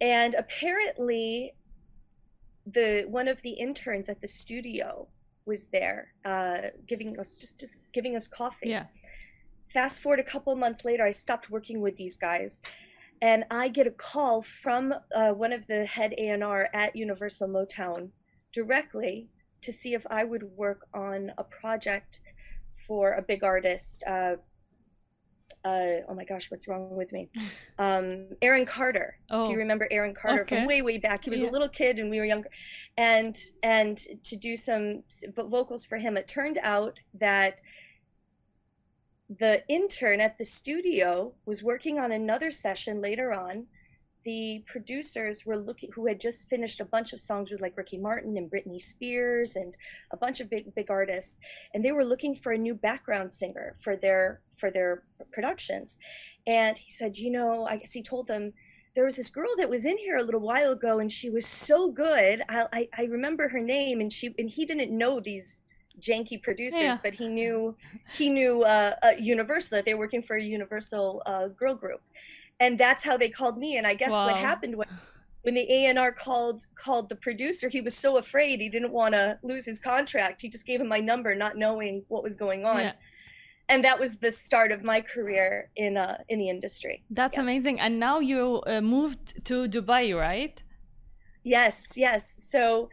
and 0.00 0.34
apparently, 0.34 1.52
the 2.66 3.04
one 3.08 3.28
of 3.28 3.42
the 3.42 3.50
interns 3.50 4.08
at 4.08 4.20
the 4.22 4.28
studio 4.28 5.08
was 5.44 5.66
there, 5.66 6.12
uh, 6.24 6.68
giving 6.86 7.18
us 7.20 7.36
just 7.36 7.60
just 7.60 7.80
giving 7.92 8.16
us 8.16 8.28
coffee. 8.28 8.70
Yeah. 8.70 8.86
Fast 9.68 10.00
forward 10.00 10.20
a 10.20 10.24
couple 10.24 10.54
months 10.56 10.84
later, 10.84 11.04
I 11.04 11.10
stopped 11.10 11.50
working 11.50 11.80
with 11.80 11.96
these 11.96 12.16
guys, 12.16 12.62
and 13.22 13.44
I 13.50 13.68
get 13.68 13.86
a 13.86 13.90
call 13.90 14.42
from 14.42 14.94
uh, 15.14 15.30
one 15.30 15.52
of 15.52 15.66
the 15.66 15.86
head 15.86 16.14
A&R 16.18 16.68
at 16.72 16.94
Universal 16.96 17.48
Motown 17.48 18.10
directly 18.52 19.28
to 19.62 19.72
see 19.72 19.94
if 19.94 20.06
I 20.10 20.24
would 20.24 20.42
work 20.56 20.86
on 20.94 21.32
a 21.38 21.44
project 21.44 22.20
for 22.86 23.12
a 23.12 23.22
big 23.22 23.42
artist. 23.42 24.04
Uh, 24.06 24.36
uh, 25.64 26.02
oh 26.08 26.14
my 26.14 26.24
gosh, 26.24 26.50
what's 26.50 26.68
wrong 26.68 26.94
with 26.94 27.12
me? 27.12 27.28
Um, 27.78 28.28
Aaron 28.40 28.64
Carter. 28.64 29.18
If 29.28 29.34
Oh, 29.34 29.50
you 29.50 29.58
remember 29.58 29.86
Aaron 29.90 30.14
Carter 30.14 30.42
okay. 30.42 30.56
from 30.56 30.66
way, 30.66 30.80
way 30.80 30.96
back, 30.96 31.24
he 31.24 31.30
was 31.30 31.42
Yeah. 31.42 31.50
a 31.50 31.52
little 31.52 31.68
kid 31.68 31.98
and 31.98 32.08
we 32.10 32.18
were 32.18 32.24
younger, 32.24 32.48
and 32.96 33.36
and 33.62 33.98
to 33.98 34.36
do 34.36 34.56
some 34.56 35.02
vocals 35.36 35.84
for 35.84 35.98
him. 35.98 36.16
It 36.16 36.26
turned 36.26 36.58
out 36.62 37.00
that 37.14 37.60
the 39.28 39.62
intern 39.68 40.20
at 40.20 40.38
the 40.38 40.44
studio 40.44 41.32
was 41.44 41.62
working 41.62 41.98
on 41.98 42.12
another 42.12 42.50
session 42.50 43.00
later 43.00 43.32
on. 43.32 43.66
The 44.24 44.64
producers 44.66 45.44
were 45.46 45.56
looking, 45.56 45.90
who 45.94 46.06
had 46.06 46.20
just 46.20 46.48
finished 46.48 46.80
a 46.80 46.84
bunch 46.84 47.12
of 47.12 47.20
songs 47.20 47.50
with 47.50 47.60
like 47.60 47.76
Ricky 47.76 47.98
Martin 47.98 48.36
and 48.36 48.50
Britney 48.50 48.80
Spears 48.80 49.54
and 49.54 49.76
a 50.10 50.16
bunch 50.16 50.40
of 50.40 50.50
big, 50.50 50.74
big 50.74 50.90
artists, 50.90 51.40
and 51.72 51.84
they 51.84 51.92
were 51.92 52.04
looking 52.04 52.34
for 52.34 52.52
a 52.52 52.58
new 52.58 52.74
background 52.74 53.32
singer 53.32 53.74
for 53.80 53.96
their 53.96 54.40
for 54.56 54.70
their 54.70 55.04
productions. 55.32 55.98
And 56.46 56.76
he 56.76 56.90
said, 56.90 57.18
you 57.18 57.30
know, 57.30 57.66
I 57.66 57.76
guess 57.76 57.92
he 57.92 58.02
told 58.02 58.26
them 58.26 58.52
there 58.96 59.04
was 59.04 59.16
this 59.16 59.30
girl 59.30 59.50
that 59.58 59.70
was 59.70 59.84
in 59.84 59.98
here 59.98 60.16
a 60.16 60.24
little 60.24 60.40
while 60.40 60.72
ago, 60.72 60.98
and 60.98 61.10
she 61.10 61.30
was 61.30 61.46
so 61.46 61.90
good. 61.90 62.42
I 62.48 62.66
I, 62.72 62.88
I 62.98 63.04
remember 63.04 63.48
her 63.48 63.60
name, 63.60 64.00
and 64.00 64.12
she 64.12 64.34
and 64.38 64.50
he 64.50 64.64
didn't 64.64 64.96
know 64.96 65.20
these 65.20 65.65
janky 66.00 66.42
producers, 66.42 66.80
Yeah. 66.80 66.98
but 67.02 67.14
he 67.14 67.28
knew 67.28 67.76
he 68.18 68.28
knew 68.28 68.64
uh, 68.64 68.92
Universal 69.18 69.76
that 69.76 69.84
they 69.84 69.94
were 69.94 70.00
working 70.00 70.22
for 70.22 70.36
a 70.36 70.42
Universal 70.42 71.22
uh, 71.26 71.48
girl 71.48 71.74
group, 71.74 72.02
and 72.60 72.78
that's 72.78 73.02
how 73.04 73.16
they 73.16 73.28
called 73.28 73.56
me. 73.58 73.76
And 73.78 73.86
I 73.86 73.94
guess 73.94 74.12
what 74.12 74.36
happened 74.36 74.76
when 74.76 74.88
when 75.42 75.54
the 75.54 75.66
A 75.72 75.86
and 75.90 75.98
R 75.98 76.12
called 76.12 76.66
called 76.74 77.08
the 77.08 77.16
producer, 77.16 77.68
he 77.68 77.80
was 77.80 77.96
so 77.96 78.18
afraid 78.18 78.60
he 78.60 78.68
didn't 78.68 78.92
want 78.92 79.14
to 79.14 79.38
lose 79.42 79.64
his 79.64 79.78
contract. 79.78 80.42
He 80.42 80.48
just 80.48 80.66
gave 80.66 80.80
him 80.80 80.88
my 80.88 81.00
number, 81.00 81.34
not 81.34 81.56
knowing 81.56 82.04
what 82.08 82.22
was 82.22 82.36
going 82.36 82.64
on. 82.64 82.80
Yeah. 82.80 82.92
And 83.68 83.82
that 83.84 83.98
was 83.98 84.18
the 84.18 84.30
start 84.30 84.70
of 84.70 84.84
my 84.84 85.00
career 85.00 85.70
in 85.76 85.96
uh, 85.96 86.18
in 86.28 86.38
the 86.38 86.48
industry. 86.48 87.02
That's 87.10 87.36
Yeah. 87.36 87.42
amazing. 87.42 87.80
And 87.80 87.98
now 87.98 88.18
you 88.20 88.62
uh, 88.66 88.80
moved 88.80 89.44
to 89.48 89.54
Dubai, 89.68 90.04
right? 90.16 90.56
Yes, 91.42 91.76
yes. 91.96 92.22
So 92.52 92.90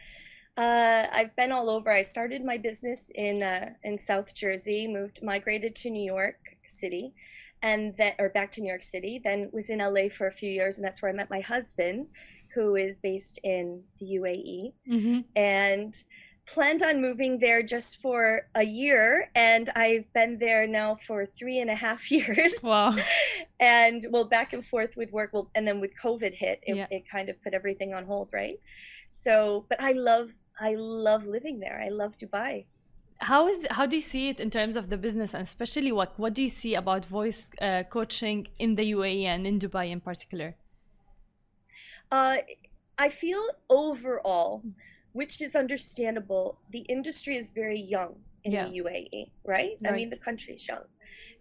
uh, 0.58 1.08
I've 1.14 1.36
been 1.36 1.52
all 1.52 1.70
over. 1.70 1.92
I 1.92 2.02
started 2.04 2.44
my 2.46 2.58
business 2.58 3.12
in 3.16 3.42
uh, 3.44 3.72
in 3.84 3.98
South 3.98 4.34
Jersey, 4.36 4.88
moved, 4.88 5.20
migrated 5.24 5.76
to 5.78 5.90
New 5.90 6.06
York 6.06 6.36
City, 6.66 7.14
and 7.62 7.96
then 7.98 8.14
or 8.20 8.30
back 8.30 8.52
to 8.52 8.62
New 8.62 8.70
York 8.70 8.84
City. 8.84 9.20
Then 9.24 9.50
was 9.52 9.70
in 9.70 9.80
LA 9.80 10.10
for 10.10 10.28
a 10.28 10.32
few 10.32 10.50
years, 10.50 10.78
and 10.78 10.86
that's 10.86 11.02
where 11.02 11.12
I 11.12 11.16
met 11.16 11.30
my 11.32 11.40
husband, 11.42 12.08
who 12.54 12.76
is 12.76 13.00
based 13.00 13.40
in 13.44 13.84
the 14.00 14.06
UAE, 14.06 14.74
Mm-hmm. 14.92 15.20
and 15.36 15.94
planned 16.46 16.84
on 16.84 17.02
moving 17.02 17.40
there 17.40 17.64
just 17.64 18.02
for 18.02 18.42
a 18.54 18.64
year. 18.64 19.30
And 19.34 19.70
I've 19.78 20.12
been 20.14 20.38
there 20.40 20.68
now 20.68 20.94
for 20.94 21.26
three 21.26 21.60
and 21.60 21.70
a 21.70 21.76
half 21.76 22.12
years 22.18 22.60
Wow. 22.62 22.96
and 23.62 24.06
well 24.12 24.26
back 24.26 24.52
and 24.52 24.64
forth 24.64 24.98
with 24.98 25.14
work 25.14 25.32
well 25.34 25.50
and 25.56 25.66
then 25.66 25.80
with 25.80 25.94
covid 26.04 26.34
hit 26.36 26.60
it, 26.68 26.76
Yeah. 26.76 26.88
it 26.92 27.04
kind 27.10 27.30
of 27.30 27.42
put 27.42 27.54
everything 27.54 27.94
on 27.94 28.06
hold 28.06 28.32
right 28.34 28.60
so 29.08 29.66
but 29.70 29.80
i 29.82 29.94
love 29.94 30.32
i 30.60 30.76
love 30.76 31.26
living 31.26 31.60
there 31.60 31.80
i 31.86 31.90
love 31.90 32.18
dubai 32.18 32.66
How 33.32 33.48
is 33.50 33.60
how 33.78 33.86
do 33.92 33.96
you 33.96 34.06
see 34.06 34.22
it 34.30 34.40
in 34.44 34.50
terms 34.54 34.76
of 34.80 34.86
the 34.92 34.98
business 35.04 35.34
and 35.38 35.44
especially 35.50 35.92
what 35.98 36.16
what 36.24 36.34
do 36.38 36.42
you 36.46 36.50
see 36.62 36.72
about 36.80 37.06
voice 37.20 37.42
uh, 37.68 37.84
coaching 37.96 38.40
in 38.66 38.76
the 38.80 38.86
UAE 38.96 39.24
and 39.34 39.48
in 39.52 39.60
Dubai 39.66 39.86
in 39.96 40.02
particular? 40.08 40.50
uh, 42.12 42.38
i 42.98 43.10
feel 43.10 43.44
overall 43.70 44.64
which 45.14 45.42
is 45.42 45.56
understandable 45.56 46.58
the 46.76 46.84
industry 46.98 47.36
is 47.36 47.52
very 47.52 47.80
young 47.80 48.12
in 48.44 48.52
Yeah. 48.54 48.66
the 48.66 48.82
uae 48.82 49.22
right? 49.54 49.74
i 49.88 49.92
mean 49.92 50.10
Right. 50.10 50.10
the 50.16 50.22
country's 50.28 50.68
young 50.68 50.86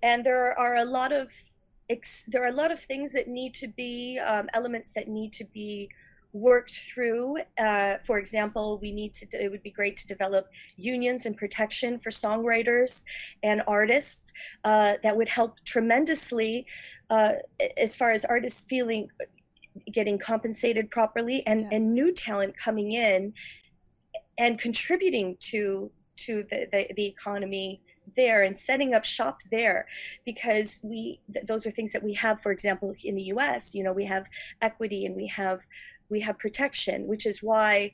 and 0.03 0.25
there 0.29 0.53
are 0.65 0.77
a 0.77 0.85
lot 0.99 1.13
of 1.21 1.27
ex- 1.91 2.27
there 2.33 2.43
are 2.45 2.53
a 2.57 2.59
lot 2.63 2.71
of 2.77 2.81
things 2.91 3.13
that 3.17 3.27
need 3.29 3.53
to 3.63 3.69
be 3.83 4.19
um, 4.33 4.47
elements 4.59 4.93
that 4.97 5.09
need 5.09 5.33
to 5.41 5.45
be 5.59 5.71
worked 6.33 6.73
through. 6.73 7.39
Uh, 7.59 7.97
for 7.99 8.19
example, 8.19 8.79
we 8.81 8.93
need 8.93 9.13
to. 9.15 9.27
It 9.33 9.51
would 9.51 9.63
be 9.63 9.71
great 9.71 9.97
to 9.99 10.07
develop 10.07 10.49
unions 10.77 11.27
and 11.27 11.37
protection 11.37 11.99
for 11.99 12.11
songwriters 12.11 13.05
and 13.43 13.63
artists. 13.67 14.33
Uh, 14.65 14.95
that 15.03 15.17
would 15.17 15.29
help 15.29 15.57
tremendously 15.65 16.67
uh, 17.11 17.33
as 17.77 17.97
far 17.97 18.11
as 18.11 18.25
artists 18.25 18.65
feeling 18.65 19.09
getting 19.93 20.19
compensated 20.19 20.91
properly 20.91 21.43
and, 21.47 21.63
Yeah. 21.63 21.69
and 21.73 21.95
new 21.95 22.13
talent 22.13 22.57
coming 22.57 22.93
in 22.93 23.33
and 24.39 24.59
contributing 24.59 25.37
to 25.41 25.91
to 26.15 26.43
the, 26.45 26.69
the, 26.71 26.93
the 26.95 27.07
economy 27.07 27.81
there 28.17 28.43
and 28.43 28.57
setting 28.57 28.93
up 28.93 29.05
shop 29.05 29.41
there 29.51 29.87
because 30.27 30.81
we 30.85 31.21
th- 31.33 31.47
those 31.47 31.67
are 31.67 31.71
things 31.71 31.93
that 31.93 32.03
we 32.03 32.13
have 32.13 32.41
for 32.41 32.53
example 32.53 32.95
in 33.03 33.15
the 33.15 33.23
US 33.25 33.75
you 33.75 33.83
know 33.83 33.93
we 33.93 34.05
have 34.05 34.27
equity 34.61 35.07
and 35.07 35.17
we 35.17 35.27
have 35.27 35.67
we 36.13 36.21
have 36.21 36.39
protection 36.39 36.99
which 37.13 37.25
is 37.31 37.37
why 37.43 37.91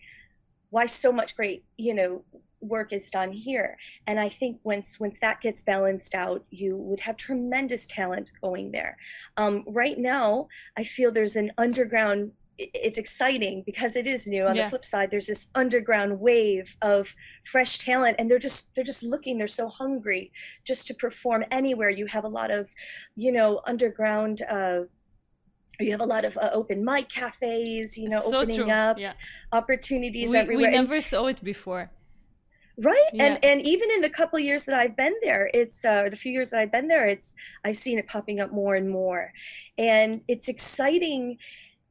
why 0.71 0.85
so 0.87 1.11
much 1.11 1.31
great 1.39 1.61
you 1.79 1.95
know 1.95 2.13
work 2.61 2.93
is 2.93 3.09
done 3.19 3.31
here. 3.47 3.71
And 4.09 4.19
i 4.19 4.29
think 4.29 4.55
once 4.65 4.99
once 5.05 5.19
that 5.21 5.41
gets 5.41 5.61
balanced 5.63 6.13
out 6.23 6.41
you 6.51 6.77
would 6.89 7.01
have 7.07 7.17
tremendous 7.17 7.87
talent 7.87 8.33
going 8.43 8.73
there. 8.73 8.97
Um, 9.43 9.55
right 9.83 9.99
now 10.15 10.49
i 10.77 10.83
feel 10.95 11.11
there's 11.13 11.37
an 11.37 11.51
underground 11.67 12.33
it's 12.61 12.99
exciting 12.99 13.63
because 13.65 13.95
it 13.95 14.05
is 14.15 14.27
new. 14.27 14.45
On 14.45 14.57
Yeah. 14.57 14.65
the 14.65 14.71
flip 14.71 14.85
side 14.85 15.09
there's 15.13 15.29
this 15.29 15.45
underground 15.63 16.19
wave 16.29 16.77
of 16.83 17.15
fresh 17.53 17.73
talent 17.79 18.17
and 18.19 18.29
they're 18.29 18.47
just 18.51 18.75
they're 18.75 18.91
just 18.93 19.05
looking 19.13 19.39
they're 19.39 19.47
so 19.63 19.69
hungry 19.69 20.33
just 20.71 20.83
to 20.89 20.95
perform 20.95 21.45
anywhere. 21.61 21.91
You 21.91 22.07
have 22.07 22.25
a 22.25 22.35
lot 22.41 22.51
of 22.51 22.65
you 23.15 23.31
know 23.31 23.61
underground 23.73 24.37
uh 24.59 24.81
you 25.81 25.93
have 25.93 26.01
a 26.01 26.07
lot 26.07 26.25
of 26.25 26.37
uh, 26.39 26.51
open 26.53 26.85
mic 26.85 27.09
cafes 27.09 27.97
you 27.97 28.09
know 28.09 28.21
so 28.31 28.39
opening 28.41 28.57
true. 28.65 28.71
up 28.71 28.99
Yeah. 28.99 29.13
opportunities 29.53 30.31
We, 30.31 30.37
we 30.37 30.39
everywhere 30.39 30.67
And- 30.71 30.89
never 30.89 31.01
saw 31.01 31.27
it 31.27 31.43
before. 31.43 31.91
right 32.91 33.11
Yeah. 33.13 33.25
and 33.25 33.35
and 33.51 33.59
even 33.73 33.89
in 33.97 34.01
the 34.07 34.11
couple 34.21 34.39
years 34.39 34.63
that 34.67 34.77
i've 34.83 34.97
been 35.05 35.15
there 35.27 35.45
it's 35.61 35.79
uh 35.85 36.05
the 36.13 36.17
few 36.23 36.33
years 36.37 36.49
that 36.51 36.59
i've 36.61 36.71
been 36.79 36.89
there 36.95 37.07
it's 37.15 37.29
i've 37.65 37.77
seen 37.85 37.97
it 38.03 38.07
popping 38.15 38.39
up 38.43 38.51
more 38.63 38.75
and 38.81 38.89
more 39.03 39.23
and 39.93 40.11
it's 40.33 40.49
exciting 40.55 41.23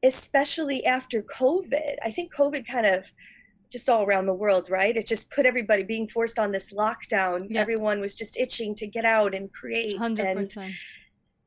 especially 0.02 0.78
after 0.86 1.18
covid 1.22 1.94
i 2.08 2.10
think 2.10 2.32
covid 2.40 2.62
kind 2.66 2.86
of 2.86 3.00
just 3.70 3.86
all 3.92 4.02
around 4.04 4.24
the 4.26 4.38
world 4.44 4.64
right 4.70 4.96
it 4.96 5.06
just 5.06 5.30
put 5.30 5.44
everybody 5.44 5.82
being 5.82 6.06
forced 6.08 6.38
on 6.38 6.52
this 6.52 6.72
lockdown 6.72 7.38
Yeah. 7.50 7.60
everyone 7.60 8.00
was 8.00 8.14
just 8.14 8.38
itching 8.44 8.74
to 8.76 8.86
get 8.86 9.04
out 9.04 9.34
and 9.34 9.52
create 9.52 9.98
Hundred 9.98 10.26
and 10.26 10.38
percent. 10.40 10.72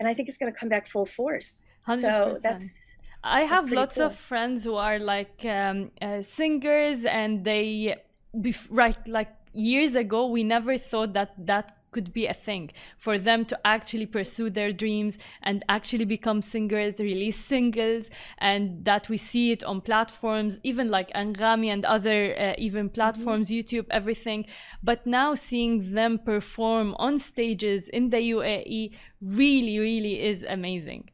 And 0.01 0.09
i 0.09 0.13
think 0.15 0.27
it's 0.27 0.39
going 0.41 0.51
to 0.51 0.59
come 0.59 0.69
back 0.75 0.87
full 0.87 1.05
force 1.05 1.67
100%. 1.87 2.01
so 2.01 2.39
that's 2.41 2.97
I 3.23 3.41
have 3.41 3.71
lots 3.71 3.99
of 3.99 4.15
friends 4.15 4.63
who 4.63 4.75
are 4.75 4.97
like 4.97 5.45
um, 5.45 5.91
uh, 6.01 6.23
singers, 6.23 7.05
and 7.05 7.45
they, 7.45 7.97
bef- 8.35 8.67
right, 8.71 8.97
like 9.07 9.29
years 9.53 9.93
ago, 9.95 10.25
we 10.25 10.43
never 10.43 10.77
thought 10.77 11.13
that 11.13 11.33
that 11.45 11.77
could 11.91 12.13
be 12.13 12.25
a 12.25 12.33
thing 12.33 12.71
for 12.97 13.19
them 13.19 13.45
to 13.45 13.59
actually 13.65 14.05
pursue 14.05 14.49
their 14.49 14.71
dreams 14.71 15.17
and 15.43 15.63
actually 15.69 16.05
become 16.05 16.41
singers, 16.41 16.99
release 16.99 17.37
singles, 17.37 18.09
and 18.37 18.83
that 18.85 19.09
we 19.09 19.17
see 19.17 19.51
it 19.51 19.63
on 19.63 19.81
platforms, 19.81 20.59
even 20.63 20.89
like 20.89 21.11
Anghami 21.11 21.67
and 21.67 21.85
other 21.85 22.35
uh, 22.39 22.53
even 22.57 22.89
platforms, 22.89 23.49
YouTube, 23.49 23.85
everything. 23.91 24.45
But 24.81 25.05
now 25.05 25.35
seeing 25.35 25.93
them 25.93 26.19
perform 26.19 26.95
on 26.97 27.19
stages 27.19 27.87
in 27.89 28.09
the 28.09 28.17
UAE 28.17 28.93
really, 29.21 29.79
really 29.79 30.21
is 30.21 30.43
amazing. 30.43 31.09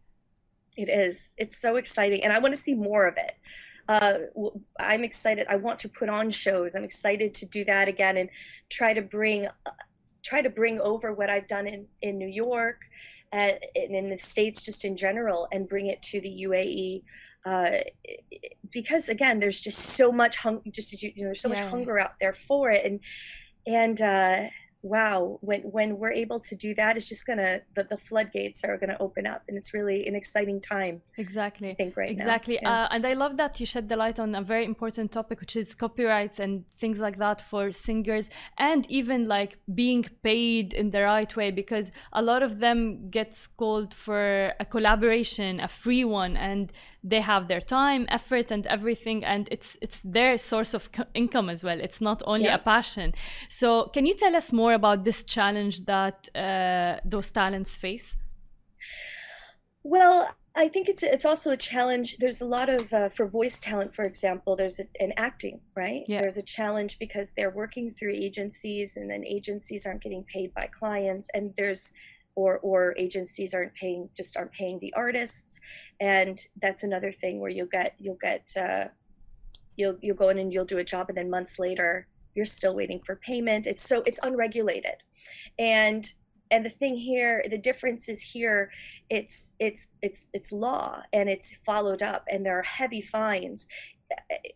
It 0.77 0.89
is. 0.89 1.33
It's 1.37 1.57
so 1.57 1.75
exciting, 1.75 2.23
and 2.23 2.31
I 2.31 2.39
want 2.39 2.53
to 2.53 2.61
see 2.61 2.75
more 2.75 3.07
of 3.07 3.15
it. 3.17 3.33
Uh, 3.89 4.13
I'm 4.79 5.03
excited. 5.03 5.47
I 5.49 5.55
want 5.55 5.79
to 5.79 5.89
put 5.89 6.09
on 6.09 6.29
shows. 6.29 6.75
I'm 6.75 6.83
excited 6.83 7.33
to 7.35 7.45
do 7.45 7.63
that 7.65 7.87
again 7.87 8.17
and 8.17 8.29
try 8.69 8.93
to 8.93 9.01
bring, 9.01 9.45
uh, 9.45 9.71
try 10.29 10.41
to 10.41 10.49
bring 10.61 10.77
over 10.91 11.07
what 11.19 11.29
I've 11.33 11.47
done 11.47 11.67
in 11.67 11.81
in 12.07 12.13
New 12.23 12.27
York, 12.45 12.79
and 13.31 13.57
in 13.75 14.09
the 14.09 14.17
states 14.17 14.59
just 14.69 14.81
in 14.89 14.95
general, 15.05 15.47
and 15.53 15.69
bring 15.73 15.87
it 15.93 16.01
to 16.11 16.17
the 16.25 16.33
UAE. 16.47 17.03
Uh, 17.45 17.77
because 18.71 19.09
again, 19.09 19.39
there's 19.39 19.61
just 19.61 19.79
so 19.99 20.11
much 20.11 20.35
hunger. 20.37 20.61
Just 20.71 20.89
you, 21.01 21.11
you 21.15 21.23
know, 21.23 21.29
there's 21.29 21.41
so 21.41 21.49
Yeah. 21.49 21.55
much 21.55 21.61
hunger 21.73 21.95
out 21.99 22.15
there 22.19 22.33
for 22.33 22.63
it, 22.71 22.83
and 22.85 22.99
and 23.65 24.01
uh, 24.01 24.43
wow, 24.81 25.39
when 25.41 25.61
when 25.61 25.97
we're 25.97 26.11
able 26.11 26.39
to 26.39 26.55
do 26.55 26.73
that, 26.75 26.97
it's 26.97 27.09
just 27.09 27.25
gonna 27.25 27.61
the, 27.75 27.83
the 27.83 27.97
floodgates 27.97 28.63
are 28.63 28.77
gonna 28.77 28.97
open 28.99 29.25
up, 29.27 29.43
and 29.47 29.57
it's 29.57 29.73
really 29.73 30.07
an 30.07 30.15
exciting 30.15 30.61
time. 30.61 31.01
Exactly. 31.17 31.71
I 31.71 31.75
think 31.75 31.97
right 31.97 32.09
exactly. 32.09 32.59
now. 32.61 32.69
Yeah. 32.69 32.83
Uh, 32.83 32.87
and 32.91 33.05
I 33.05 33.13
love 33.13 33.37
that 33.37 33.59
you 33.59 33.65
shed 33.65 33.89
the 33.89 33.95
light 33.95 34.19
on 34.19 34.35
a 34.35 34.41
very 34.41 34.65
important 34.65 35.11
topic, 35.11 35.39
which 35.39 35.55
is 35.55 35.73
copyrights 35.73 36.39
and 36.39 36.63
things 36.77 36.99
like 36.99 37.17
that 37.17 37.41
for 37.41 37.71
singers, 37.71 38.29
and 38.57 38.89
even 38.89 39.27
like 39.27 39.57
being 39.73 40.05
paid 40.23 40.73
in 40.73 40.91
the 40.91 41.03
right 41.03 41.35
way, 41.35 41.51
because 41.51 41.91
a 42.13 42.21
lot 42.21 42.43
of 42.43 42.59
them 42.59 43.09
gets 43.09 43.47
called 43.47 43.93
for 43.93 44.53
a 44.59 44.65
collaboration, 44.65 45.59
a 45.59 45.67
free 45.67 46.03
one, 46.03 46.37
and 46.37 46.71
they 47.03 47.21
have 47.21 47.47
their 47.47 47.61
time 47.61 48.05
effort 48.09 48.51
and 48.51 48.65
everything 48.67 49.23
and 49.23 49.47
it's 49.51 49.77
it's 49.81 50.01
their 50.03 50.37
source 50.37 50.73
of 50.73 50.89
income 51.13 51.49
as 51.49 51.63
well 51.63 51.79
it's 51.79 52.01
not 52.01 52.21
only 52.25 52.45
Yeah. 52.45 52.55
a 52.55 52.59
passion 52.59 53.13
so 53.49 53.85
can 53.93 54.05
you 54.05 54.13
tell 54.13 54.35
us 54.35 54.51
more 54.51 54.73
about 54.73 55.03
this 55.05 55.23
challenge 55.23 55.85
that 55.85 56.27
uh, 56.35 56.99
those 57.05 57.29
talents 57.29 57.75
face 57.75 58.15
Well, 59.83 60.29
I 60.55 60.67
think 60.69 60.89
it's 60.89 61.03
it's 61.03 61.25
also 61.25 61.51
a 61.51 61.57
challenge. 61.57 62.17
There's 62.17 62.41
a 62.41 62.45
lot 62.45 62.67
of 62.69 62.91
uh, 62.91 63.09
for 63.09 63.27
voice 63.27 63.61
talent, 63.61 63.93
for 63.93 64.05
example. 64.05 64.55
There's 64.55 64.79
a, 64.79 64.85
an 64.99 65.13
acting, 65.17 65.61
right? 65.75 66.01
Yeah. 66.07 66.19
There's 66.21 66.37
a 66.37 66.41
challenge 66.41 66.97
because 66.99 67.33
they're 67.33 67.51
working 67.51 67.91
through 67.91 68.13
agencies, 68.15 68.97
and 68.97 69.09
then 69.09 69.23
agencies 69.25 69.85
aren't 69.85 70.01
getting 70.01 70.23
paid 70.23 70.53
by 70.53 70.67
clients, 70.67 71.29
and 71.33 71.53
there's 71.55 71.93
or 72.37 72.59
or 72.59 72.93
agencies 72.97 73.53
aren't 73.55 73.73
paying 73.73 74.07
just 74.15 74.37
aren't 74.37 74.51
paying 74.51 74.77
the 74.79 74.93
artists, 74.93 75.59
and 75.99 76.39
that's 76.61 76.83
another 76.83 77.11
thing 77.11 77.39
where 77.39 77.49
you'll 77.49 77.65
get 77.79 77.95
you'll 77.97 78.21
get 78.21 78.45
uh, 78.55 78.85
you'll 79.75 79.97
you'll 80.01 80.15
go 80.15 80.29
in 80.29 80.37
and 80.37 80.53
you'll 80.53 80.63
do 80.63 80.77
a 80.77 80.83
job, 80.83 81.09
and 81.09 81.17
then 81.17 81.29
months 81.29 81.57
later 81.57 82.07
you're 82.35 82.45
still 82.45 82.75
waiting 82.75 82.99
for 82.99 83.15
payment. 83.15 83.65
It's 83.65 83.83
so 83.83 84.03
it's 84.05 84.19
unregulated, 84.21 84.97
and 85.57 86.05
and 86.51 86.63
the 86.63 86.69
thing 86.69 86.95
here, 86.95 87.43
the 87.49 87.57
difference 87.57 88.07
is 88.07 88.21
here 88.21 88.71
it's 89.09 89.53
it's 89.59 89.87
it's 90.03 90.27
it's 90.31 90.51
law 90.51 91.01
and 91.11 91.29
it's 91.29 91.57
followed 91.57 92.03
up 92.03 92.23
and 92.29 92.45
there 92.45 92.59
are 92.59 92.63
heavy 92.63 93.01
fines. 93.01 93.67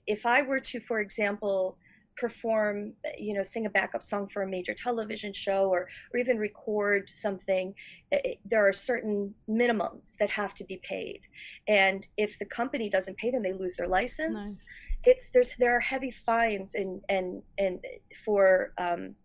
If 0.07 0.25
i 0.25 0.41
were 0.41 0.61
to 0.61 0.79
for 0.79 0.99
example 0.99 1.77
perform 2.15 2.93
you 3.17 3.33
know 3.33 3.43
sing 3.43 3.65
a 3.65 3.69
backup 3.69 4.03
song 4.03 4.27
for 4.27 4.41
a 4.41 4.47
major 4.47 4.73
television 4.73 5.33
show 5.33 5.69
or 5.69 5.87
or 6.13 6.19
even 6.19 6.37
record 6.37 7.09
something 7.09 7.73
eh, 8.11 8.33
there 8.45 8.67
are 8.67 8.73
certain 8.73 9.33
minimums 9.49 10.17
that 10.17 10.29
have 10.29 10.53
to 10.53 10.63
be 10.65 10.79
paid 10.83 11.21
and 11.67 12.07
if 12.17 12.37
the 12.39 12.45
company 12.45 12.89
doesn't 12.89 13.17
pay 13.17 13.31
them 13.31 13.43
they 13.43 13.53
lose 13.53 13.75
their 13.75 13.87
license 13.87 14.33
Nice. 14.33 14.65
it's 15.05 15.29
there's 15.29 15.55
there 15.57 15.75
are 15.75 15.79
heavy 15.79 16.11
fines 16.11 16.75
and 16.75 17.01
and 17.09 17.41
and 17.57 17.79
for 18.25 18.73
um 18.77 19.15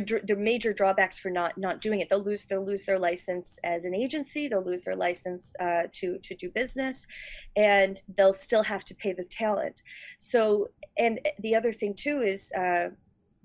they're, 0.00 0.36
major 0.36 0.72
drawbacks 0.72 1.18
for 1.18 1.30
not 1.30 1.58
not 1.58 1.80
doing 1.80 2.00
it. 2.00 2.08
They'll 2.08 2.22
lose 2.22 2.46
they'll 2.46 2.64
lose 2.64 2.84
their 2.86 2.98
license 2.98 3.58
as 3.62 3.84
an 3.84 3.94
agency. 3.94 4.48
They'll 4.48 4.64
lose 4.64 4.84
their 4.84 4.96
license 4.96 5.54
uh, 5.60 5.84
to 5.92 6.18
to 6.18 6.34
do 6.34 6.50
business, 6.50 7.06
and 7.54 8.00
they'll 8.16 8.32
still 8.32 8.62
have 8.64 8.84
to 8.84 8.94
pay 8.94 9.12
the 9.12 9.24
talent. 9.24 9.82
So, 10.18 10.68
and 10.98 11.20
the 11.38 11.54
other 11.54 11.72
thing 11.72 11.94
too 11.94 12.22
is 12.22 12.52
uh, 12.52 12.88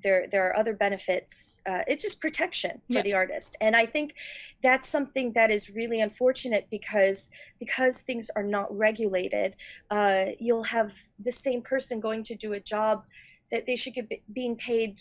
there 0.01 0.25
there 0.31 0.47
are 0.47 0.55
other 0.57 0.73
benefits. 0.73 1.61
Uh, 1.65 1.81
it's 1.87 2.03
just 2.03 2.21
protection 2.21 2.81
for 2.87 2.93
Yeah. 2.93 3.01
the 3.01 3.13
artist, 3.13 3.57
and 3.59 3.75
I 3.75 3.85
think 3.85 4.13
that's 4.63 4.87
something 4.87 5.33
that 5.33 5.51
is 5.51 5.75
really 5.75 5.99
unfortunate 5.99 6.67
because 6.71 7.29
because 7.59 8.01
things 8.03 8.29
are 8.37 8.43
not 8.43 8.67
regulated. 8.77 9.55
Uh, 9.91 10.27
you'll 10.39 10.63
have 10.63 10.93
the 11.19 11.31
same 11.31 11.61
person 11.61 11.99
going 11.99 12.23
to 12.23 12.35
do 12.35 12.53
a 12.53 12.59
job 12.59 13.03
that 13.51 13.65
they 13.65 13.75
should 13.75 13.95
get 13.95 14.07
being 14.33 14.55
paid 14.55 14.99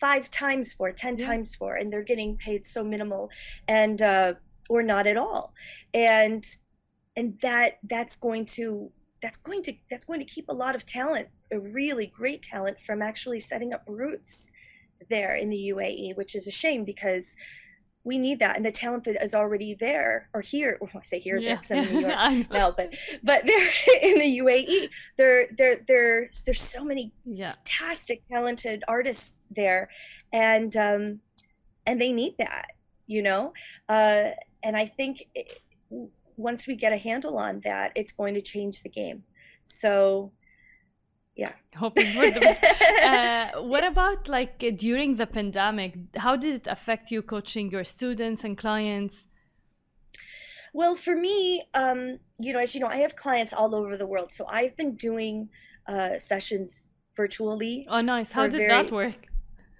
five 0.00 0.30
times 0.30 0.72
for, 0.72 0.92
ten 0.92 1.18
Yeah. 1.18 1.26
times 1.26 1.54
for, 1.54 1.74
and 1.76 1.92
they're 1.92 2.02
getting 2.02 2.36
paid 2.36 2.64
so 2.64 2.84
minimal, 2.84 3.30
and 3.68 4.00
uh, 4.02 4.34
or 4.68 4.82
not 4.82 5.06
at 5.06 5.16
all, 5.16 5.52
and 5.92 6.44
and 7.16 7.38
that 7.42 7.78
that's 7.82 8.16
going 8.16 8.46
to 8.46 8.90
that's 9.22 9.36
going 9.36 9.62
to 9.62 9.72
that's 9.90 10.04
going 10.04 10.20
to 10.20 10.26
keep 10.26 10.48
a 10.48 10.52
lot 10.52 10.74
of 10.74 10.84
talent, 10.84 11.28
a 11.52 11.58
really 11.58 12.06
great 12.06 12.42
talent, 12.42 12.80
from 12.80 13.02
actually 13.02 13.38
setting 13.38 13.72
up 13.72 13.82
roots 13.88 14.50
there 15.10 15.34
in 15.34 15.50
the 15.50 15.72
UAE, 15.74 16.16
which 16.16 16.34
is 16.34 16.46
a 16.46 16.50
shame 16.50 16.84
because 16.84 17.36
we 18.04 18.18
need 18.18 18.38
that, 18.40 18.56
and 18.56 18.64
the 18.64 18.70
talent 18.70 19.04
that 19.04 19.22
is 19.22 19.34
already 19.34 19.74
there 19.74 20.28
or 20.34 20.40
here. 20.42 20.78
I 20.94 21.00
say 21.04 21.18
here, 21.18 21.40
there, 21.40 21.56
'cause 21.56 21.70
I'm 21.70 21.78
in 21.78 21.94
New 21.94 22.00
York 22.00 22.50
now, 22.50 22.70
but 22.70 22.94
but 23.22 23.46
they're 23.46 23.70
in 24.02 24.18
the 24.18 24.38
UAE. 24.40 24.88
There 25.16 25.46
there 25.56 25.76
there 25.88 26.30
there's 26.44 26.60
so 26.60 26.84
many 26.84 27.12
yeah 27.24 27.54
fantastic 27.66 28.22
talented 28.30 28.82
artists 28.88 29.48
there 29.50 29.88
and 30.32 30.76
um 30.76 31.20
and 31.86 32.00
they 32.00 32.12
need 32.12 32.34
that 32.38 32.66
you 33.06 33.22
know 33.22 33.52
uh 33.88 34.30
and 34.62 34.76
i 34.76 34.86
think 34.86 35.24
it, 35.34 35.60
once 36.36 36.66
we 36.66 36.74
get 36.74 36.92
a 36.92 36.96
handle 36.96 37.36
on 37.38 37.60
that 37.60 37.92
it's 37.94 38.12
going 38.12 38.34
to 38.34 38.40
change 38.40 38.82
the 38.82 38.88
game 38.88 39.22
so 39.62 40.32
hoping 41.76 42.06
for 42.06 42.30
the 42.30 42.40
best. 42.40 42.64
Uh, 43.04 43.62
what 43.62 43.84
about 43.84 44.28
like 44.28 44.58
during 44.76 45.16
the 45.16 45.26
pandemic 45.26 45.94
how 46.16 46.36
did 46.36 46.54
it 46.54 46.66
affect 46.66 47.10
you 47.10 47.20
coaching 47.22 47.70
your 47.70 47.84
students 47.84 48.44
and 48.44 48.56
clients? 48.56 49.26
Well 50.72 50.94
for 50.94 51.14
me 51.16 51.64
um 51.74 52.18
you 52.38 52.52
know 52.52 52.58
as 52.60 52.74
you 52.74 52.80
know 52.80 52.88
i 52.88 52.96
have 52.96 53.14
clients 53.14 53.52
all 53.52 53.74
over 53.74 53.96
the 53.96 54.06
world 54.06 54.32
so 54.32 54.44
i've 54.48 54.76
been 54.76 54.96
doing 54.96 55.48
uh 55.86 56.18
sessions 56.18 56.94
virtually 57.16 57.86
oh 57.88 58.00
nice. 58.00 58.32
How 58.32 58.46
did 58.48 58.58
very- 58.58 58.68
that 58.68 58.90
work? 58.90 59.20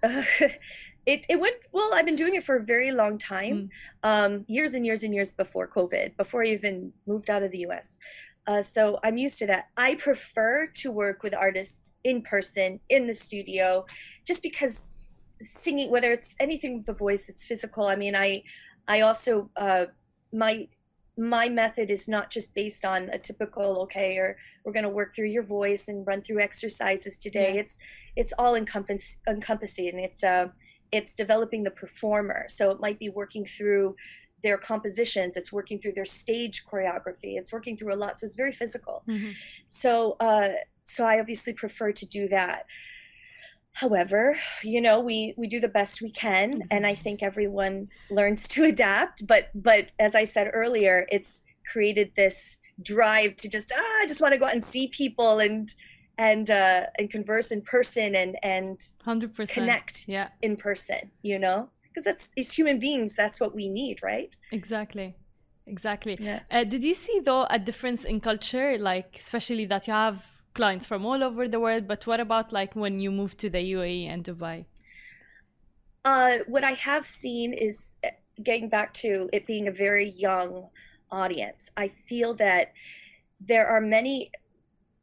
It, 1.06 1.26
it 1.28 1.38
went 1.38 1.56
well 1.70 1.90
i've 1.94 2.06
been 2.06 2.16
doing 2.16 2.34
it 2.34 2.44
for 2.44 2.56
a 2.56 2.64
very 2.64 2.90
long 2.90 3.18
time 3.18 3.68
um, 4.02 4.46
years 4.48 4.72
and 4.72 4.86
years 4.86 5.02
and 5.02 5.12
years 5.14 5.30
before 5.32 5.68
covid 5.68 6.16
before 6.16 6.42
i 6.42 6.46
even 6.46 6.94
moved 7.06 7.28
out 7.28 7.42
of 7.42 7.50
the 7.50 7.58
us 7.58 7.98
uh, 8.46 8.62
so 8.62 8.98
i'm 9.02 9.16
used 9.16 9.38
to 9.38 9.46
that. 9.46 9.64
I 9.76 9.94
prefer 9.94 10.66
to 10.74 10.90
work 10.90 11.22
with 11.22 11.34
artists 11.34 11.92
in 12.04 12.22
person 12.22 12.80
in 12.88 13.06
the 13.06 13.14
studio 13.14 13.86
just 14.26 14.42
because 14.42 15.08
singing 15.40 15.90
whether 15.90 16.12
it's 16.12 16.34
anything 16.40 16.78
with 16.78 16.86
the 16.86 16.94
voice 16.94 17.28
it's 17.28 17.46
physical. 17.46 17.84
I 17.86 17.96
mean 17.96 18.14
i 18.16 18.42
i 18.88 19.00
also 19.00 19.50
uh, 19.56 19.86
my 20.32 20.68
my 21.16 21.48
method 21.48 21.90
is 21.90 22.08
not 22.08 22.30
just 22.30 22.54
based 22.54 22.84
on 22.84 23.08
a 23.10 23.18
typical 23.18 23.82
okay 23.82 24.16
or 24.16 24.36
we're 24.64 24.72
going 24.72 24.84
to 24.84 24.88
work 24.88 25.14
through 25.14 25.28
your 25.28 25.42
voice 25.42 25.88
and 25.88 26.06
run 26.06 26.22
through 26.22 26.40
exercises 26.40 27.18
today. 27.18 27.54
Yeah. 27.54 27.60
it's 27.60 27.78
it's 28.16 28.32
all 28.38 28.54
encompass 28.54 29.18
encompassing. 29.28 29.98
It's 29.98 30.24
uh 30.24 30.48
it's 30.92 31.14
developing 31.14 31.64
the 31.64 31.70
performer. 31.70 32.46
So 32.48 32.70
it 32.70 32.80
might 32.80 32.98
be 32.98 33.08
working 33.08 33.44
through 33.44 33.96
their 34.44 34.58
compositions 34.58 35.36
it's 35.36 35.52
working 35.52 35.78
through 35.80 35.94
their 35.98 36.04
stage 36.04 36.64
choreography 36.70 37.32
it's 37.40 37.52
working 37.52 37.76
through 37.76 37.92
a 37.92 37.98
lot 38.04 38.18
so 38.18 38.24
it's 38.26 38.36
very 38.36 38.52
physical. 38.52 39.02
Mhm. 39.08 39.32
so 39.66 40.16
uh 40.20 40.50
so 40.84 41.04
i 41.04 41.18
obviously 41.18 41.52
prefer 41.52 41.90
to 41.92 42.06
do 42.06 42.28
that. 42.28 42.66
However 43.82 44.22
you 44.62 44.80
know 44.80 45.00
we 45.00 45.34
we 45.36 45.46
do 45.48 45.58
the 45.58 45.74
best 45.80 46.00
we 46.00 46.12
can 46.24 46.62
and 46.70 46.86
i 46.86 46.94
think 46.94 47.16
everyone 47.24 47.76
learns 48.18 48.46
to 48.54 48.60
adapt 48.72 49.26
but 49.26 49.50
but 49.52 49.84
as 49.98 50.14
i 50.14 50.24
said 50.34 50.46
earlier 50.52 50.96
it's 51.16 51.42
created 51.72 52.08
this 52.14 52.60
drive 52.92 53.34
to 53.42 53.48
just 53.56 53.72
ah 53.76 54.02
i 54.02 54.06
just 54.06 54.20
want 54.22 54.32
to 54.32 54.38
go 54.38 54.46
out 54.46 54.52
and 54.52 54.62
see 54.62 54.86
people 55.02 55.40
and 55.40 55.74
and 56.18 56.50
uh 56.50 56.82
and 56.98 57.10
converse 57.10 57.50
in 57.50 57.60
person 57.62 58.14
and 58.14 58.36
and 58.44 58.78
100% 59.04 59.48
connect 59.48 59.94
yeah. 60.06 60.28
in 60.42 60.56
person 60.56 61.10
you 61.22 61.38
know 61.38 61.68
because 61.94 62.04
that's 62.04 62.32
as 62.36 62.52
human 62.52 62.78
beings 62.80 63.14
that's 63.14 63.38
what 63.38 63.54
we 63.54 63.68
need 63.68 64.02
right 64.02 64.36
exactly 64.50 65.14
exactly 65.66 66.16
yeah 66.20 66.40
Uh, 66.50 66.64
did 66.64 66.82
you 66.82 66.94
see 66.94 67.20
though 67.20 67.46
a 67.50 67.58
difference 67.58 68.04
in 68.04 68.20
culture, 68.20 68.76
like 68.78 69.16
especially 69.18 69.66
that 69.66 69.86
you 69.86 69.92
have 69.92 70.22
clients 70.54 70.86
from 70.86 71.04
all 71.04 71.22
over 71.22 71.48
the 71.48 71.60
world? 71.60 71.86
But 71.86 72.06
what 72.06 72.20
about 72.20 72.52
like 72.52 72.74
when 72.74 73.00
you 73.00 73.10
moved 73.10 73.38
to 73.40 73.50
the 73.50 73.58
UAE 73.58 74.06
and 74.08 74.24
Dubai? 74.24 74.66
Uh, 76.04 76.38
what 76.46 76.64
I 76.64 76.72
have 76.72 77.06
seen 77.06 77.52
is 77.52 77.96
uh, 78.04 78.08
getting 78.42 78.68
back 78.68 78.92
to 78.94 79.28
it 79.32 79.46
being 79.46 79.68
a 79.68 79.72
very 79.72 80.10
young 80.10 80.68
audience. 81.10 81.70
I 81.76 81.88
feel 81.88 82.34
that 82.34 82.72
there 83.40 83.66
are 83.66 83.80
many. 83.80 84.30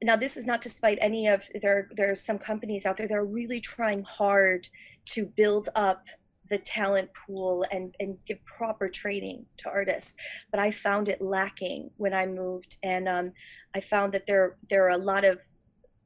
Now, 0.03 0.15
this 0.15 0.37
is 0.37 0.45
not 0.47 0.61
to 0.63 0.69
spite 0.69 0.97
any 1.01 1.27
of 1.27 1.47
there. 1.61 1.87
There 1.97 2.11
are 2.11 2.15
some 2.15 2.39
companies 2.39 2.85
out 2.85 2.97
there 2.97 3.07
that 3.07 3.17
are 3.17 3.25
really 3.25 3.59
trying 3.59 4.03
hard 4.03 4.67
to 5.13 5.25
build 5.25 5.69
up 5.75 6.07
the 6.51 6.59
talent 6.59 7.09
pool 7.15 7.65
and 7.71 7.95
and 7.99 8.17
give 8.27 8.43
proper 8.45 8.89
training 8.89 9.45
to 9.57 9.69
artists. 9.69 10.15
But 10.51 10.59
I 10.59 10.69
found 10.69 11.07
it 11.07 11.21
lacking 11.21 11.89
when 11.97 12.13
I 12.13 12.27
moved, 12.27 12.77
and 12.83 13.07
um, 13.07 13.31
I 13.73 13.79
found 13.79 14.13
that 14.13 14.27
there 14.27 14.57
there 14.69 14.85
are 14.85 14.89
a 14.89 14.97
lot 14.97 15.23
of 15.23 15.41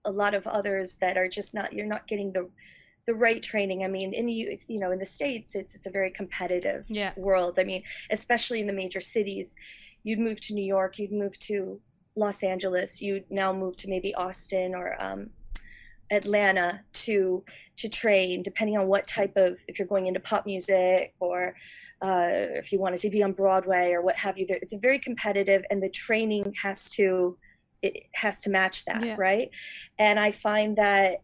a 0.06 0.12
lot 0.12 0.34
of 0.36 0.46
others 0.48 0.98
that 1.02 1.18
are 1.18 1.28
just 1.28 1.54
not. 1.54 1.74
You're 1.74 1.88
not 1.96 2.08
getting 2.08 2.32
the 2.32 2.50
the 3.08 3.16
right 3.16 3.42
training. 3.42 3.84
I 3.84 3.88
mean, 3.88 4.14
in 4.14 4.26
the 4.28 4.42
it's, 4.42 4.70
you 4.70 4.80
know 4.80 4.92
in 4.92 5.00
the 5.00 5.06
states, 5.06 5.56
it's 5.56 5.76
it's 5.76 5.88
a 5.88 5.92
very 5.92 6.12
competitive 6.12 6.86
Yeah. 6.90 7.14
world. 7.18 7.58
I 7.60 7.64
mean, 7.64 7.84
especially 8.12 8.60
in 8.62 8.68
the 8.68 8.74
major 8.84 9.02
cities, 9.02 9.56
you'd 10.04 10.20
move 10.20 10.40
to 10.42 10.54
New 10.54 10.66
York, 10.66 11.00
you'd 11.00 11.12
move 11.12 11.38
to 11.40 11.82
Los 12.16 12.44
Angeles, 12.44 13.02
you'd 13.02 13.30
now 13.32 13.52
move 13.52 13.76
to 13.78 13.90
maybe 13.90 14.14
Austin 14.16 14.74
or 14.76 14.96
um, 15.04 15.32
Atlanta 16.12 16.82
to 16.94 17.44
to 17.78 17.90
train, 17.90 18.44
depending 18.44 18.78
on 18.78 18.88
what 18.88 19.08
type 19.08 19.34
of 19.36 19.58
if 19.68 19.78
you're 19.78 19.88
going 19.88 20.08
into 20.08 20.20
pop 20.20 20.46
music 20.46 21.14
or 21.20 21.56
uh, 22.02 22.56
if 22.62 22.72
you 22.72 22.80
wanted 22.80 23.00
to 23.00 23.10
be 23.10 23.22
on 23.24 23.34
Broadway 23.34 23.92
or 23.92 24.02
what 24.02 24.16
have 24.18 24.38
you. 24.38 24.46
There, 24.46 24.60
it's 24.62 24.74
a 24.74 24.80
very 24.80 25.00
competitive, 25.00 25.64
and 25.70 25.82
the 25.82 25.90
training 25.90 26.54
has 26.62 26.90
to 26.92 27.38
it 27.82 28.06
has 28.16 28.42
to 28.42 28.50
match 28.50 28.86
that, 28.86 29.06
Yeah. 29.06 29.16
right? 29.18 29.50
And 30.00 30.20
I 30.20 30.32
find 30.32 30.76
that 30.78 31.18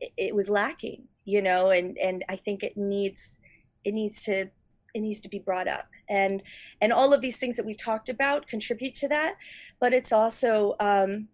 it- 0.00 0.12
it 0.16 0.34
was 0.34 0.48
lacking, 0.48 1.08
you 1.24 1.40
know, 1.42 1.70
and 1.70 1.96
and 1.98 2.24
I 2.28 2.36
think 2.36 2.62
it 2.62 2.76
needs 2.76 3.40
it 3.84 3.92
needs 3.94 4.22
to 4.24 4.50
it 4.94 5.00
needs 5.00 5.20
to 5.20 5.28
be 5.28 5.40
brought 5.40 5.66
up 5.66 5.86
and 6.08 6.40
and 6.80 6.92
all 6.92 7.12
of 7.12 7.20
these 7.20 7.38
things 7.38 7.56
that 7.56 7.66
we've 7.66 7.76
talked 7.90 8.08
about 8.08 8.46
contribute 8.46 8.94
to 8.94 9.08
that 9.08 9.34
but 9.80 9.92
it's 9.92 10.12
also 10.12 10.76
um 10.78 11.28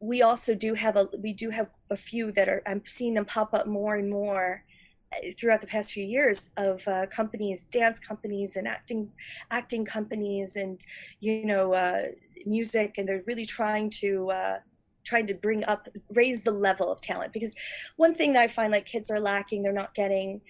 we 0.00 0.22
also 0.22 0.54
do 0.54 0.74
have 0.74 0.96
a 0.96 1.08
we 1.18 1.32
do 1.32 1.50
have 1.50 1.68
a 1.90 1.96
few 1.96 2.32
that 2.32 2.48
are 2.48 2.62
i'm 2.66 2.82
seeing 2.86 3.14
them 3.14 3.24
pop 3.24 3.52
up 3.52 3.66
more 3.66 3.96
and 3.96 4.08
more 4.10 4.64
uh, 5.12 5.16
throughout 5.38 5.60
the 5.60 5.66
past 5.66 5.92
few 5.92 6.04
years 6.04 6.50
of 6.56 6.86
uh, 6.88 7.06
companies 7.06 7.66
dance 7.66 8.00
companies 8.00 8.56
and 8.56 8.66
acting 8.66 9.10
acting 9.50 9.84
companies 9.84 10.56
and 10.56 10.84
you 11.20 11.44
know 11.44 11.74
uh, 11.74 12.02
music 12.46 12.94
and 12.96 13.06
they're 13.08 13.22
really 13.26 13.44
trying 13.46 13.90
to 13.90 14.30
uh, 14.30 14.58
trying 15.04 15.26
to 15.26 15.34
bring 15.34 15.62
up 15.64 15.86
raise 16.10 16.42
the 16.42 16.50
level 16.50 16.90
of 16.90 17.00
talent 17.00 17.32
because 17.32 17.54
one 17.96 18.14
thing 18.14 18.32
that 18.32 18.42
i 18.42 18.46
find 18.48 18.72
like 18.72 18.86
kids 18.86 19.10
are 19.10 19.20
lacking 19.20 19.62
they're 19.62 19.72
not 19.72 19.94
getting 19.94 20.40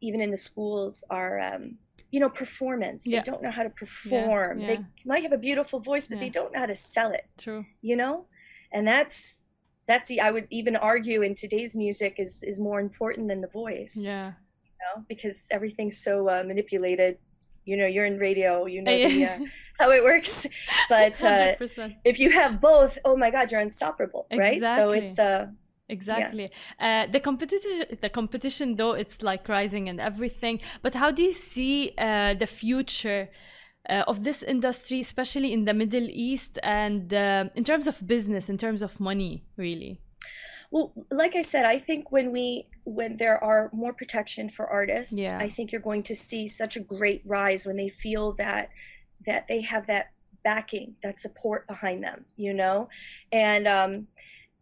even 0.00 0.20
in 0.20 0.30
the 0.30 0.36
schools 0.36 1.02
are 1.10 1.40
um, 1.40 1.76
you 2.12 2.20
know 2.20 2.28
performance 2.28 3.04
Yeah. 3.04 3.18
they 3.18 3.24
don't 3.24 3.42
know 3.42 3.50
how 3.50 3.64
to 3.64 3.70
perform 3.70 4.60
yeah. 4.60 4.66
they 4.68 4.78
might 5.04 5.24
have 5.24 5.32
a 5.32 5.38
beautiful 5.38 5.80
voice 5.80 6.06
but 6.06 6.18
Yeah. 6.18 6.24
they 6.24 6.30
don't 6.30 6.52
know 6.52 6.60
how 6.60 6.66
to 6.66 6.74
sell 6.76 7.10
it 7.10 7.26
True. 7.36 7.64
you 7.82 7.96
know 7.96 8.26
and 8.74 8.82
that's 8.86 9.52
that's 9.90 10.08
the 10.08 10.18
i 10.20 10.30
would 10.34 10.46
even 10.50 10.74
argue 10.76 11.20
in 11.22 11.32
today's 11.44 11.72
music 11.84 12.12
is 12.24 12.32
is 12.50 12.56
more 12.68 12.80
important 12.88 13.24
than 13.30 13.40
the 13.46 13.52
voice 13.62 13.96
Yeah. 14.12 14.32
you 14.70 14.78
know 14.84 14.94
because 15.12 15.36
everything's 15.56 15.98
so 16.08 16.14
uh, 16.34 16.42
manipulated 16.52 17.12
you 17.68 17.76
know 17.78 17.86
you're 17.94 18.08
in 18.12 18.18
radio 18.28 18.66
you 18.74 18.80
know 18.82 18.92
the, 19.08 19.24
uh, 19.32 19.38
how 19.80 19.88
it 19.96 20.02
works 20.12 20.46
but 20.96 21.16
uh, 21.24 21.54
if 22.04 22.16
you 22.22 22.30
have 22.40 22.52
both 22.60 22.92
oh 23.08 23.16
my 23.24 23.30
god 23.36 23.44
you're 23.50 23.64
unstoppable 23.70 24.26
right 24.44 24.60
so 24.60 24.90
Exactly. 24.92 24.98
it's 25.00 25.18
uh 25.18 25.46
Exactly. 25.88 26.48
Uh, 26.80 27.06
the 27.14 27.20
competition, 27.20 27.84
the 28.00 28.08
competition, 28.08 28.76
though, 28.76 28.92
it's 28.92 29.20
like 29.30 29.46
rising 29.50 29.84
and 29.90 30.00
everything. 30.00 30.54
But 30.84 30.94
how 30.94 31.10
do 31.10 31.22
you 31.22 31.34
see 31.34 31.92
uh, 31.98 32.32
the 32.42 32.46
future 32.46 33.28
of 34.06 34.24
this 34.24 34.42
industry, 34.42 35.00
especially 35.00 35.52
in 35.52 35.64
the 35.64 35.74
Middle 35.74 36.08
East, 36.10 36.58
and 36.62 37.12
uh, 37.12 37.44
in 37.54 37.64
terms 37.64 37.86
of 37.86 38.06
business, 38.06 38.48
in 38.48 38.58
terms 38.58 38.82
of 38.82 38.98
money, 39.00 39.44
really? 39.56 40.00
Well, 40.70 40.92
like 41.10 41.36
I 41.36 41.42
said, 41.42 41.66
I 41.66 41.78
think 41.78 42.10
when 42.10 42.32
we 42.32 42.66
when 42.84 43.16
there 43.16 43.42
are 43.42 43.70
more 43.72 43.92
protection 43.92 44.48
for 44.48 44.66
artists, 44.66 45.16
Yeah. 45.16 45.38
I 45.38 45.48
think 45.48 45.72
you're 45.72 45.80
going 45.80 46.02
to 46.04 46.14
see 46.14 46.48
such 46.48 46.76
a 46.76 46.80
great 46.80 47.22
rise 47.24 47.64
when 47.64 47.76
they 47.76 47.88
feel 47.88 48.32
that 48.32 48.70
that 49.26 49.46
they 49.46 49.62
have 49.62 49.86
that 49.86 50.10
backing, 50.42 50.96
that 51.02 51.16
support 51.16 51.66
behind 51.66 52.02
them, 52.02 52.24
you 52.36 52.52
know, 52.52 52.88
and 53.32 53.66
um, 53.68 54.08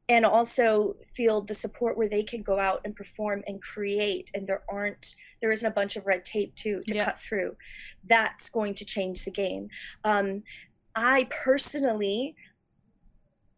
and 0.08 0.26
also 0.26 0.94
feel 1.14 1.40
the 1.40 1.54
support 1.54 1.96
where 1.96 2.08
they 2.08 2.22
can 2.22 2.42
go 2.42 2.58
out 2.58 2.80
and 2.84 2.94
perform 2.94 3.42
and 3.46 3.62
create, 3.62 4.30
and 4.34 4.46
there 4.46 4.62
aren't 4.68 5.14
there 5.42 5.52
isn't 5.52 5.66
a 5.66 5.74
bunch 5.74 5.96
of 5.96 6.06
red 6.06 6.24
tape 6.24 6.54
too 6.54 6.82
to 6.86 6.94
Yeah. 6.94 7.04
cut 7.04 7.18
through. 7.18 7.56
That's 8.04 8.48
going 8.48 8.74
to 8.76 8.84
change 8.86 9.24
the 9.26 9.30
game. 9.30 9.68
Um, 10.04 10.44
I 10.94 11.28
personally 11.30 12.34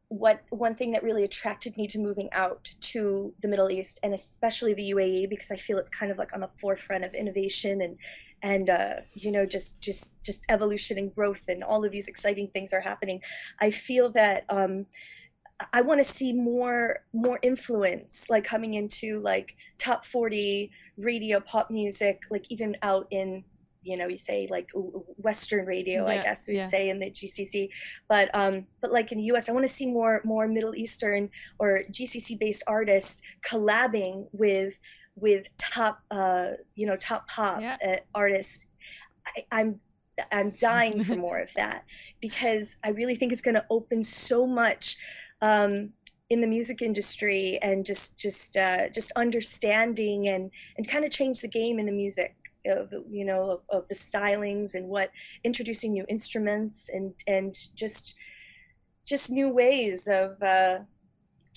what 0.09 0.42
one 0.51 0.75
thing 0.75 0.92
that 0.92 1.03
really 1.03 1.25
attracted 1.25 1.77
me 1.77 1.87
to 1.88 1.99
moving 1.99 2.29
out 2.33 2.70
to 2.81 3.35
the 3.40 3.49
Middle 3.49 3.70
East 3.70 3.99
and 4.03 4.14
especially 4.14 4.73
the 4.75 4.90
UAE 4.92 5.29
because 5.29 5.51
I 5.51 5.57
feel 5.57 5.79
it's 5.79 5.90
kind 5.90 6.12
of 6.12 6.18
like 6.18 6.33
on 6.33 6.40
the 6.40 6.49
forefront 6.49 7.05
of 7.05 7.14
innovation 7.14 7.81
and 7.81 7.97
and 8.42 8.70
uh, 8.70 8.94
you 9.14 9.33
know 9.33 9.44
just 9.47 9.81
just 9.81 10.12
just 10.23 10.44
evolution 10.51 10.99
and 10.99 11.12
growth 11.14 11.47
and 11.49 11.64
all 11.64 11.85
of 11.85 11.90
these 11.90 12.07
exciting 12.09 12.49
things 12.49 12.73
are 12.73 12.81
happening. 12.81 13.20
I 13.61 13.70
feel 13.70 14.11
that 14.12 14.44
um, 14.51 14.87
I 15.72 15.82
want 15.82 16.00
to 16.00 16.04
see 16.04 16.32
more 16.32 17.00
more 17.12 17.38
influence 17.42 18.28
like 18.28 18.44
coming 18.44 18.74
into 18.74 19.20
like 19.20 19.56
top 19.78 20.04
40 20.04 20.70
radio 20.98 21.40
pop 21.40 21.70
music 21.70 22.22
like 22.30 22.44
even 22.50 22.76
out 22.82 23.06
in 23.10 23.44
you 23.84 23.96
know 23.96 24.08
you 24.08 24.16
say 24.16 24.48
like 24.50 24.70
western 24.74 25.66
radio 25.66 26.06
i 26.06 26.16
guess 26.16 26.48
we'd 26.48 26.56
yeah. 26.56 26.66
say 26.66 26.88
in 26.88 26.98
the 26.98 27.10
gcc 27.10 27.68
but 28.08 28.34
um 28.34 28.64
but 28.80 28.90
like 28.90 29.12
in 29.12 29.18
the 29.18 29.24
us 29.24 29.48
i 29.48 29.52
want 29.52 29.64
to 29.64 29.72
see 29.72 29.86
more 29.86 30.20
more 30.24 30.48
middle 30.48 30.74
eastern 30.74 31.28
or 31.58 31.82
gcc 31.90 32.38
based 32.40 32.62
artists 32.66 33.20
collabing 33.48 34.26
with 34.32 34.78
with 35.16 35.46
top 35.58 36.00
uh 36.10 36.48
you 36.74 36.86
know 36.86 36.96
top 36.96 37.28
pop 37.28 37.60
Yeah. 37.60 37.76
uh, 37.86 37.96
artists 38.14 38.66
I, 39.26 39.44
i'm 39.52 39.80
i'm 40.32 40.52
dying 40.58 41.02
for 41.04 41.14
more 41.14 41.38
of 41.38 41.52
that 41.54 41.84
because 42.20 42.76
i 42.84 42.88
really 42.88 43.14
think 43.14 43.32
it's 43.32 43.42
going 43.42 43.54
to 43.54 43.66
open 43.70 44.02
so 44.02 44.46
much 44.46 44.96
um 45.44 45.90
in 46.30 46.40
the 46.40 46.46
music 46.46 46.80
industry 46.80 47.59
and 47.62 47.85
just 47.85 48.18
just 48.18 48.57
uh 48.57 48.88
just 48.88 49.12
understanding 49.12 50.28
and 50.28 50.50
and 50.76 50.88
kind 50.88 51.04
of 51.04 51.11
change 51.11 51.40
the 51.40 51.48
game 51.48 51.78
in 51.78 51.87
the 51.87 51.92
music 51.92 52.35
of 52.66 52.92
you 53.11 53.24
know 53.24 53.50
of, 53.50 53.61
of 53.68 53.88
the 53.88 53.94
stylings 53.94 54.74
and 54.74 54.88
what 54.88 55.11
introducing 55.44 55.92
new 55.92 56.07
instruments 56.09 56.88
and 56.88 57.12
and 57.26 57.54
just 57.74 58.14
just 59.07 59.30
new 59.30 59.54
ways 59.54 60.09
of 60.09 60.42
uh 60.42 60.78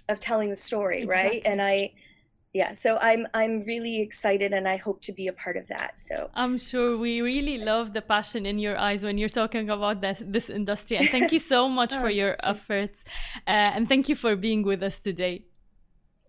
of 0.09 0.19
telling 0.19 0.49
the 0.49 0.55
story 0.55 1.05
right? 1.05 1.41
And 1.45 1.61
i 1.61 1.91
yeah 2.53 2.73
so 2.73 2.97
i'm 3.01 3.27
i'm 3.33 3.59
really 3.61 4.01
excited 4.01 4.53
and 4.53 4.67
i 4.67 4.77
hope 4.77 5.01
to 5.01 5.11
be 5.11 5.27
a 5.27 5.33
part 5.33 5.57
of 5.57 5.67
that 5.67 5.97
so 5.99 6.29
I'm 6.33 6.57
sure 6.57 6.97
we 6.97 7.21
really 7.21 7.57
love 7.57 7.93
the 7.93 8.01
passion 8.01 8.45
in 8.45 8.57
your 8.59 8.77
eyes 8.77 9.03
when 9.03 9.17
you're 9.17 9.29
talking 9.43 9.69
about 9.69 10.01
that, 10.01 10.17
this 10.31 10.49
industry. 10.49 10.97
And 10.97 11.09
thank 11.09 11.31
you 11.31 11.39
so 11.39 11.67
much 11.67 11.93
Oh, 11.97 12.01
for 12.01 12.09
your 12.09 12.33
sweet. 12.35 12.49
efforts. 12.53 13.03
Uh, 13.45 13.75
and 13.75 13.87
thank 13.89 14.07
you 14.09 14.15
for 14.15 14.35
being 14.35 14.63
with 14.63 14.81
us 14.83 14.99
today. 14.99 15.43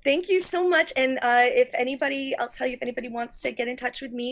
thank 0.04 0.28
you 0.32 0.40
so 0.54 0.60
much 0.76 0.88
and 1.02 1.12
uh 1.30 1.46
if 1.64 1.70
anybody 1.84 2.22
i'll 2.38 2.54
tell 2.58 2.68
you 2.70 2.74
if 2.78 2.82
anybody 2.88 3.08
wants 3.18 3.34
to 3.44 3.48
get 3.58 3.66
in 3.72 3.76
touch 3.84 3.98
with 4.04 4.12
me 4.20 4.28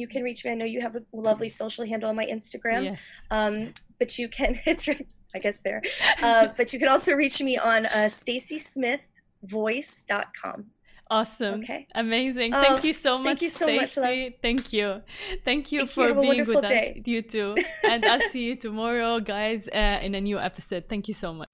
you 0.00 0.06
can 0.12 0.20
reach 0.28 0.40
me 0.44 0.48
i 0.52 0.54
know 0.60 0.68
you 0.74 0.80
have 0.86 0.94
a 1.00 1.02
lovely 1.28 1.48
social 1.62 1.84
handle 1.92 2.08
on 2.12 2.16
my 2.22 2.26
instagram 2.36 2.82
Yes. 2.90 3.00
um 3.38 3.54
but 4.00 4.10
you 4.18 4.26
can 4.38 4.50
it's 4.72 4.84
right 4.90 5.06
i 5.36 5.38
guess 5.44 5.58
there 5.66 5.80
uh 6.26 6.44
but 6.58 6.66
you 6.72 6.78
can 6.82 6.88
also 6.94 7.10
reach 7.24 7.38
me 7.48 7.54
on 7.72 7.80
uh 7.86 7.90
stacysmithvoice.com 8.22 10.58
Awesome. 11.10 11.60
okay 11.62 11.86
Amazing. 11.94 12.54
Oh, 12.54 12.62
thank 12.62 12.84
you 12.84 12.92
so 12.92 13.18
much, 13.18 13.26
thank 13.26 13.42
you 13.42 13.50
so 13.50 13.66
much, 13.74 13.96
love. 13.96 14.32
Thank 14.42 14.72
you. 14.72 15.02
Thank 15.44 15.72
you 15.72 15.80
Thank 15.80 15.90
for 15.90 16.08
a 16.10 16.20
being 16.20 16.46
with 16.46 16.64
us. 16.64 16.96
You 17.04 17.22
too. 17.22 17.56
and 17.84 18.04
I'll 18.04 18.20
see 18.20 18.44
you 18.44 18.56
tomorrow, 18.56 19.20
guys, 19.20 19.68
uh, 19.68 20.00
in 20.02 20.14
a 20.14 20.20
new 20.20 20.38
episode. 20.38 20.84
Thank 20.88 21.08
you 21.08 21.14
so 21.14 21.32
much. 21.32 21.48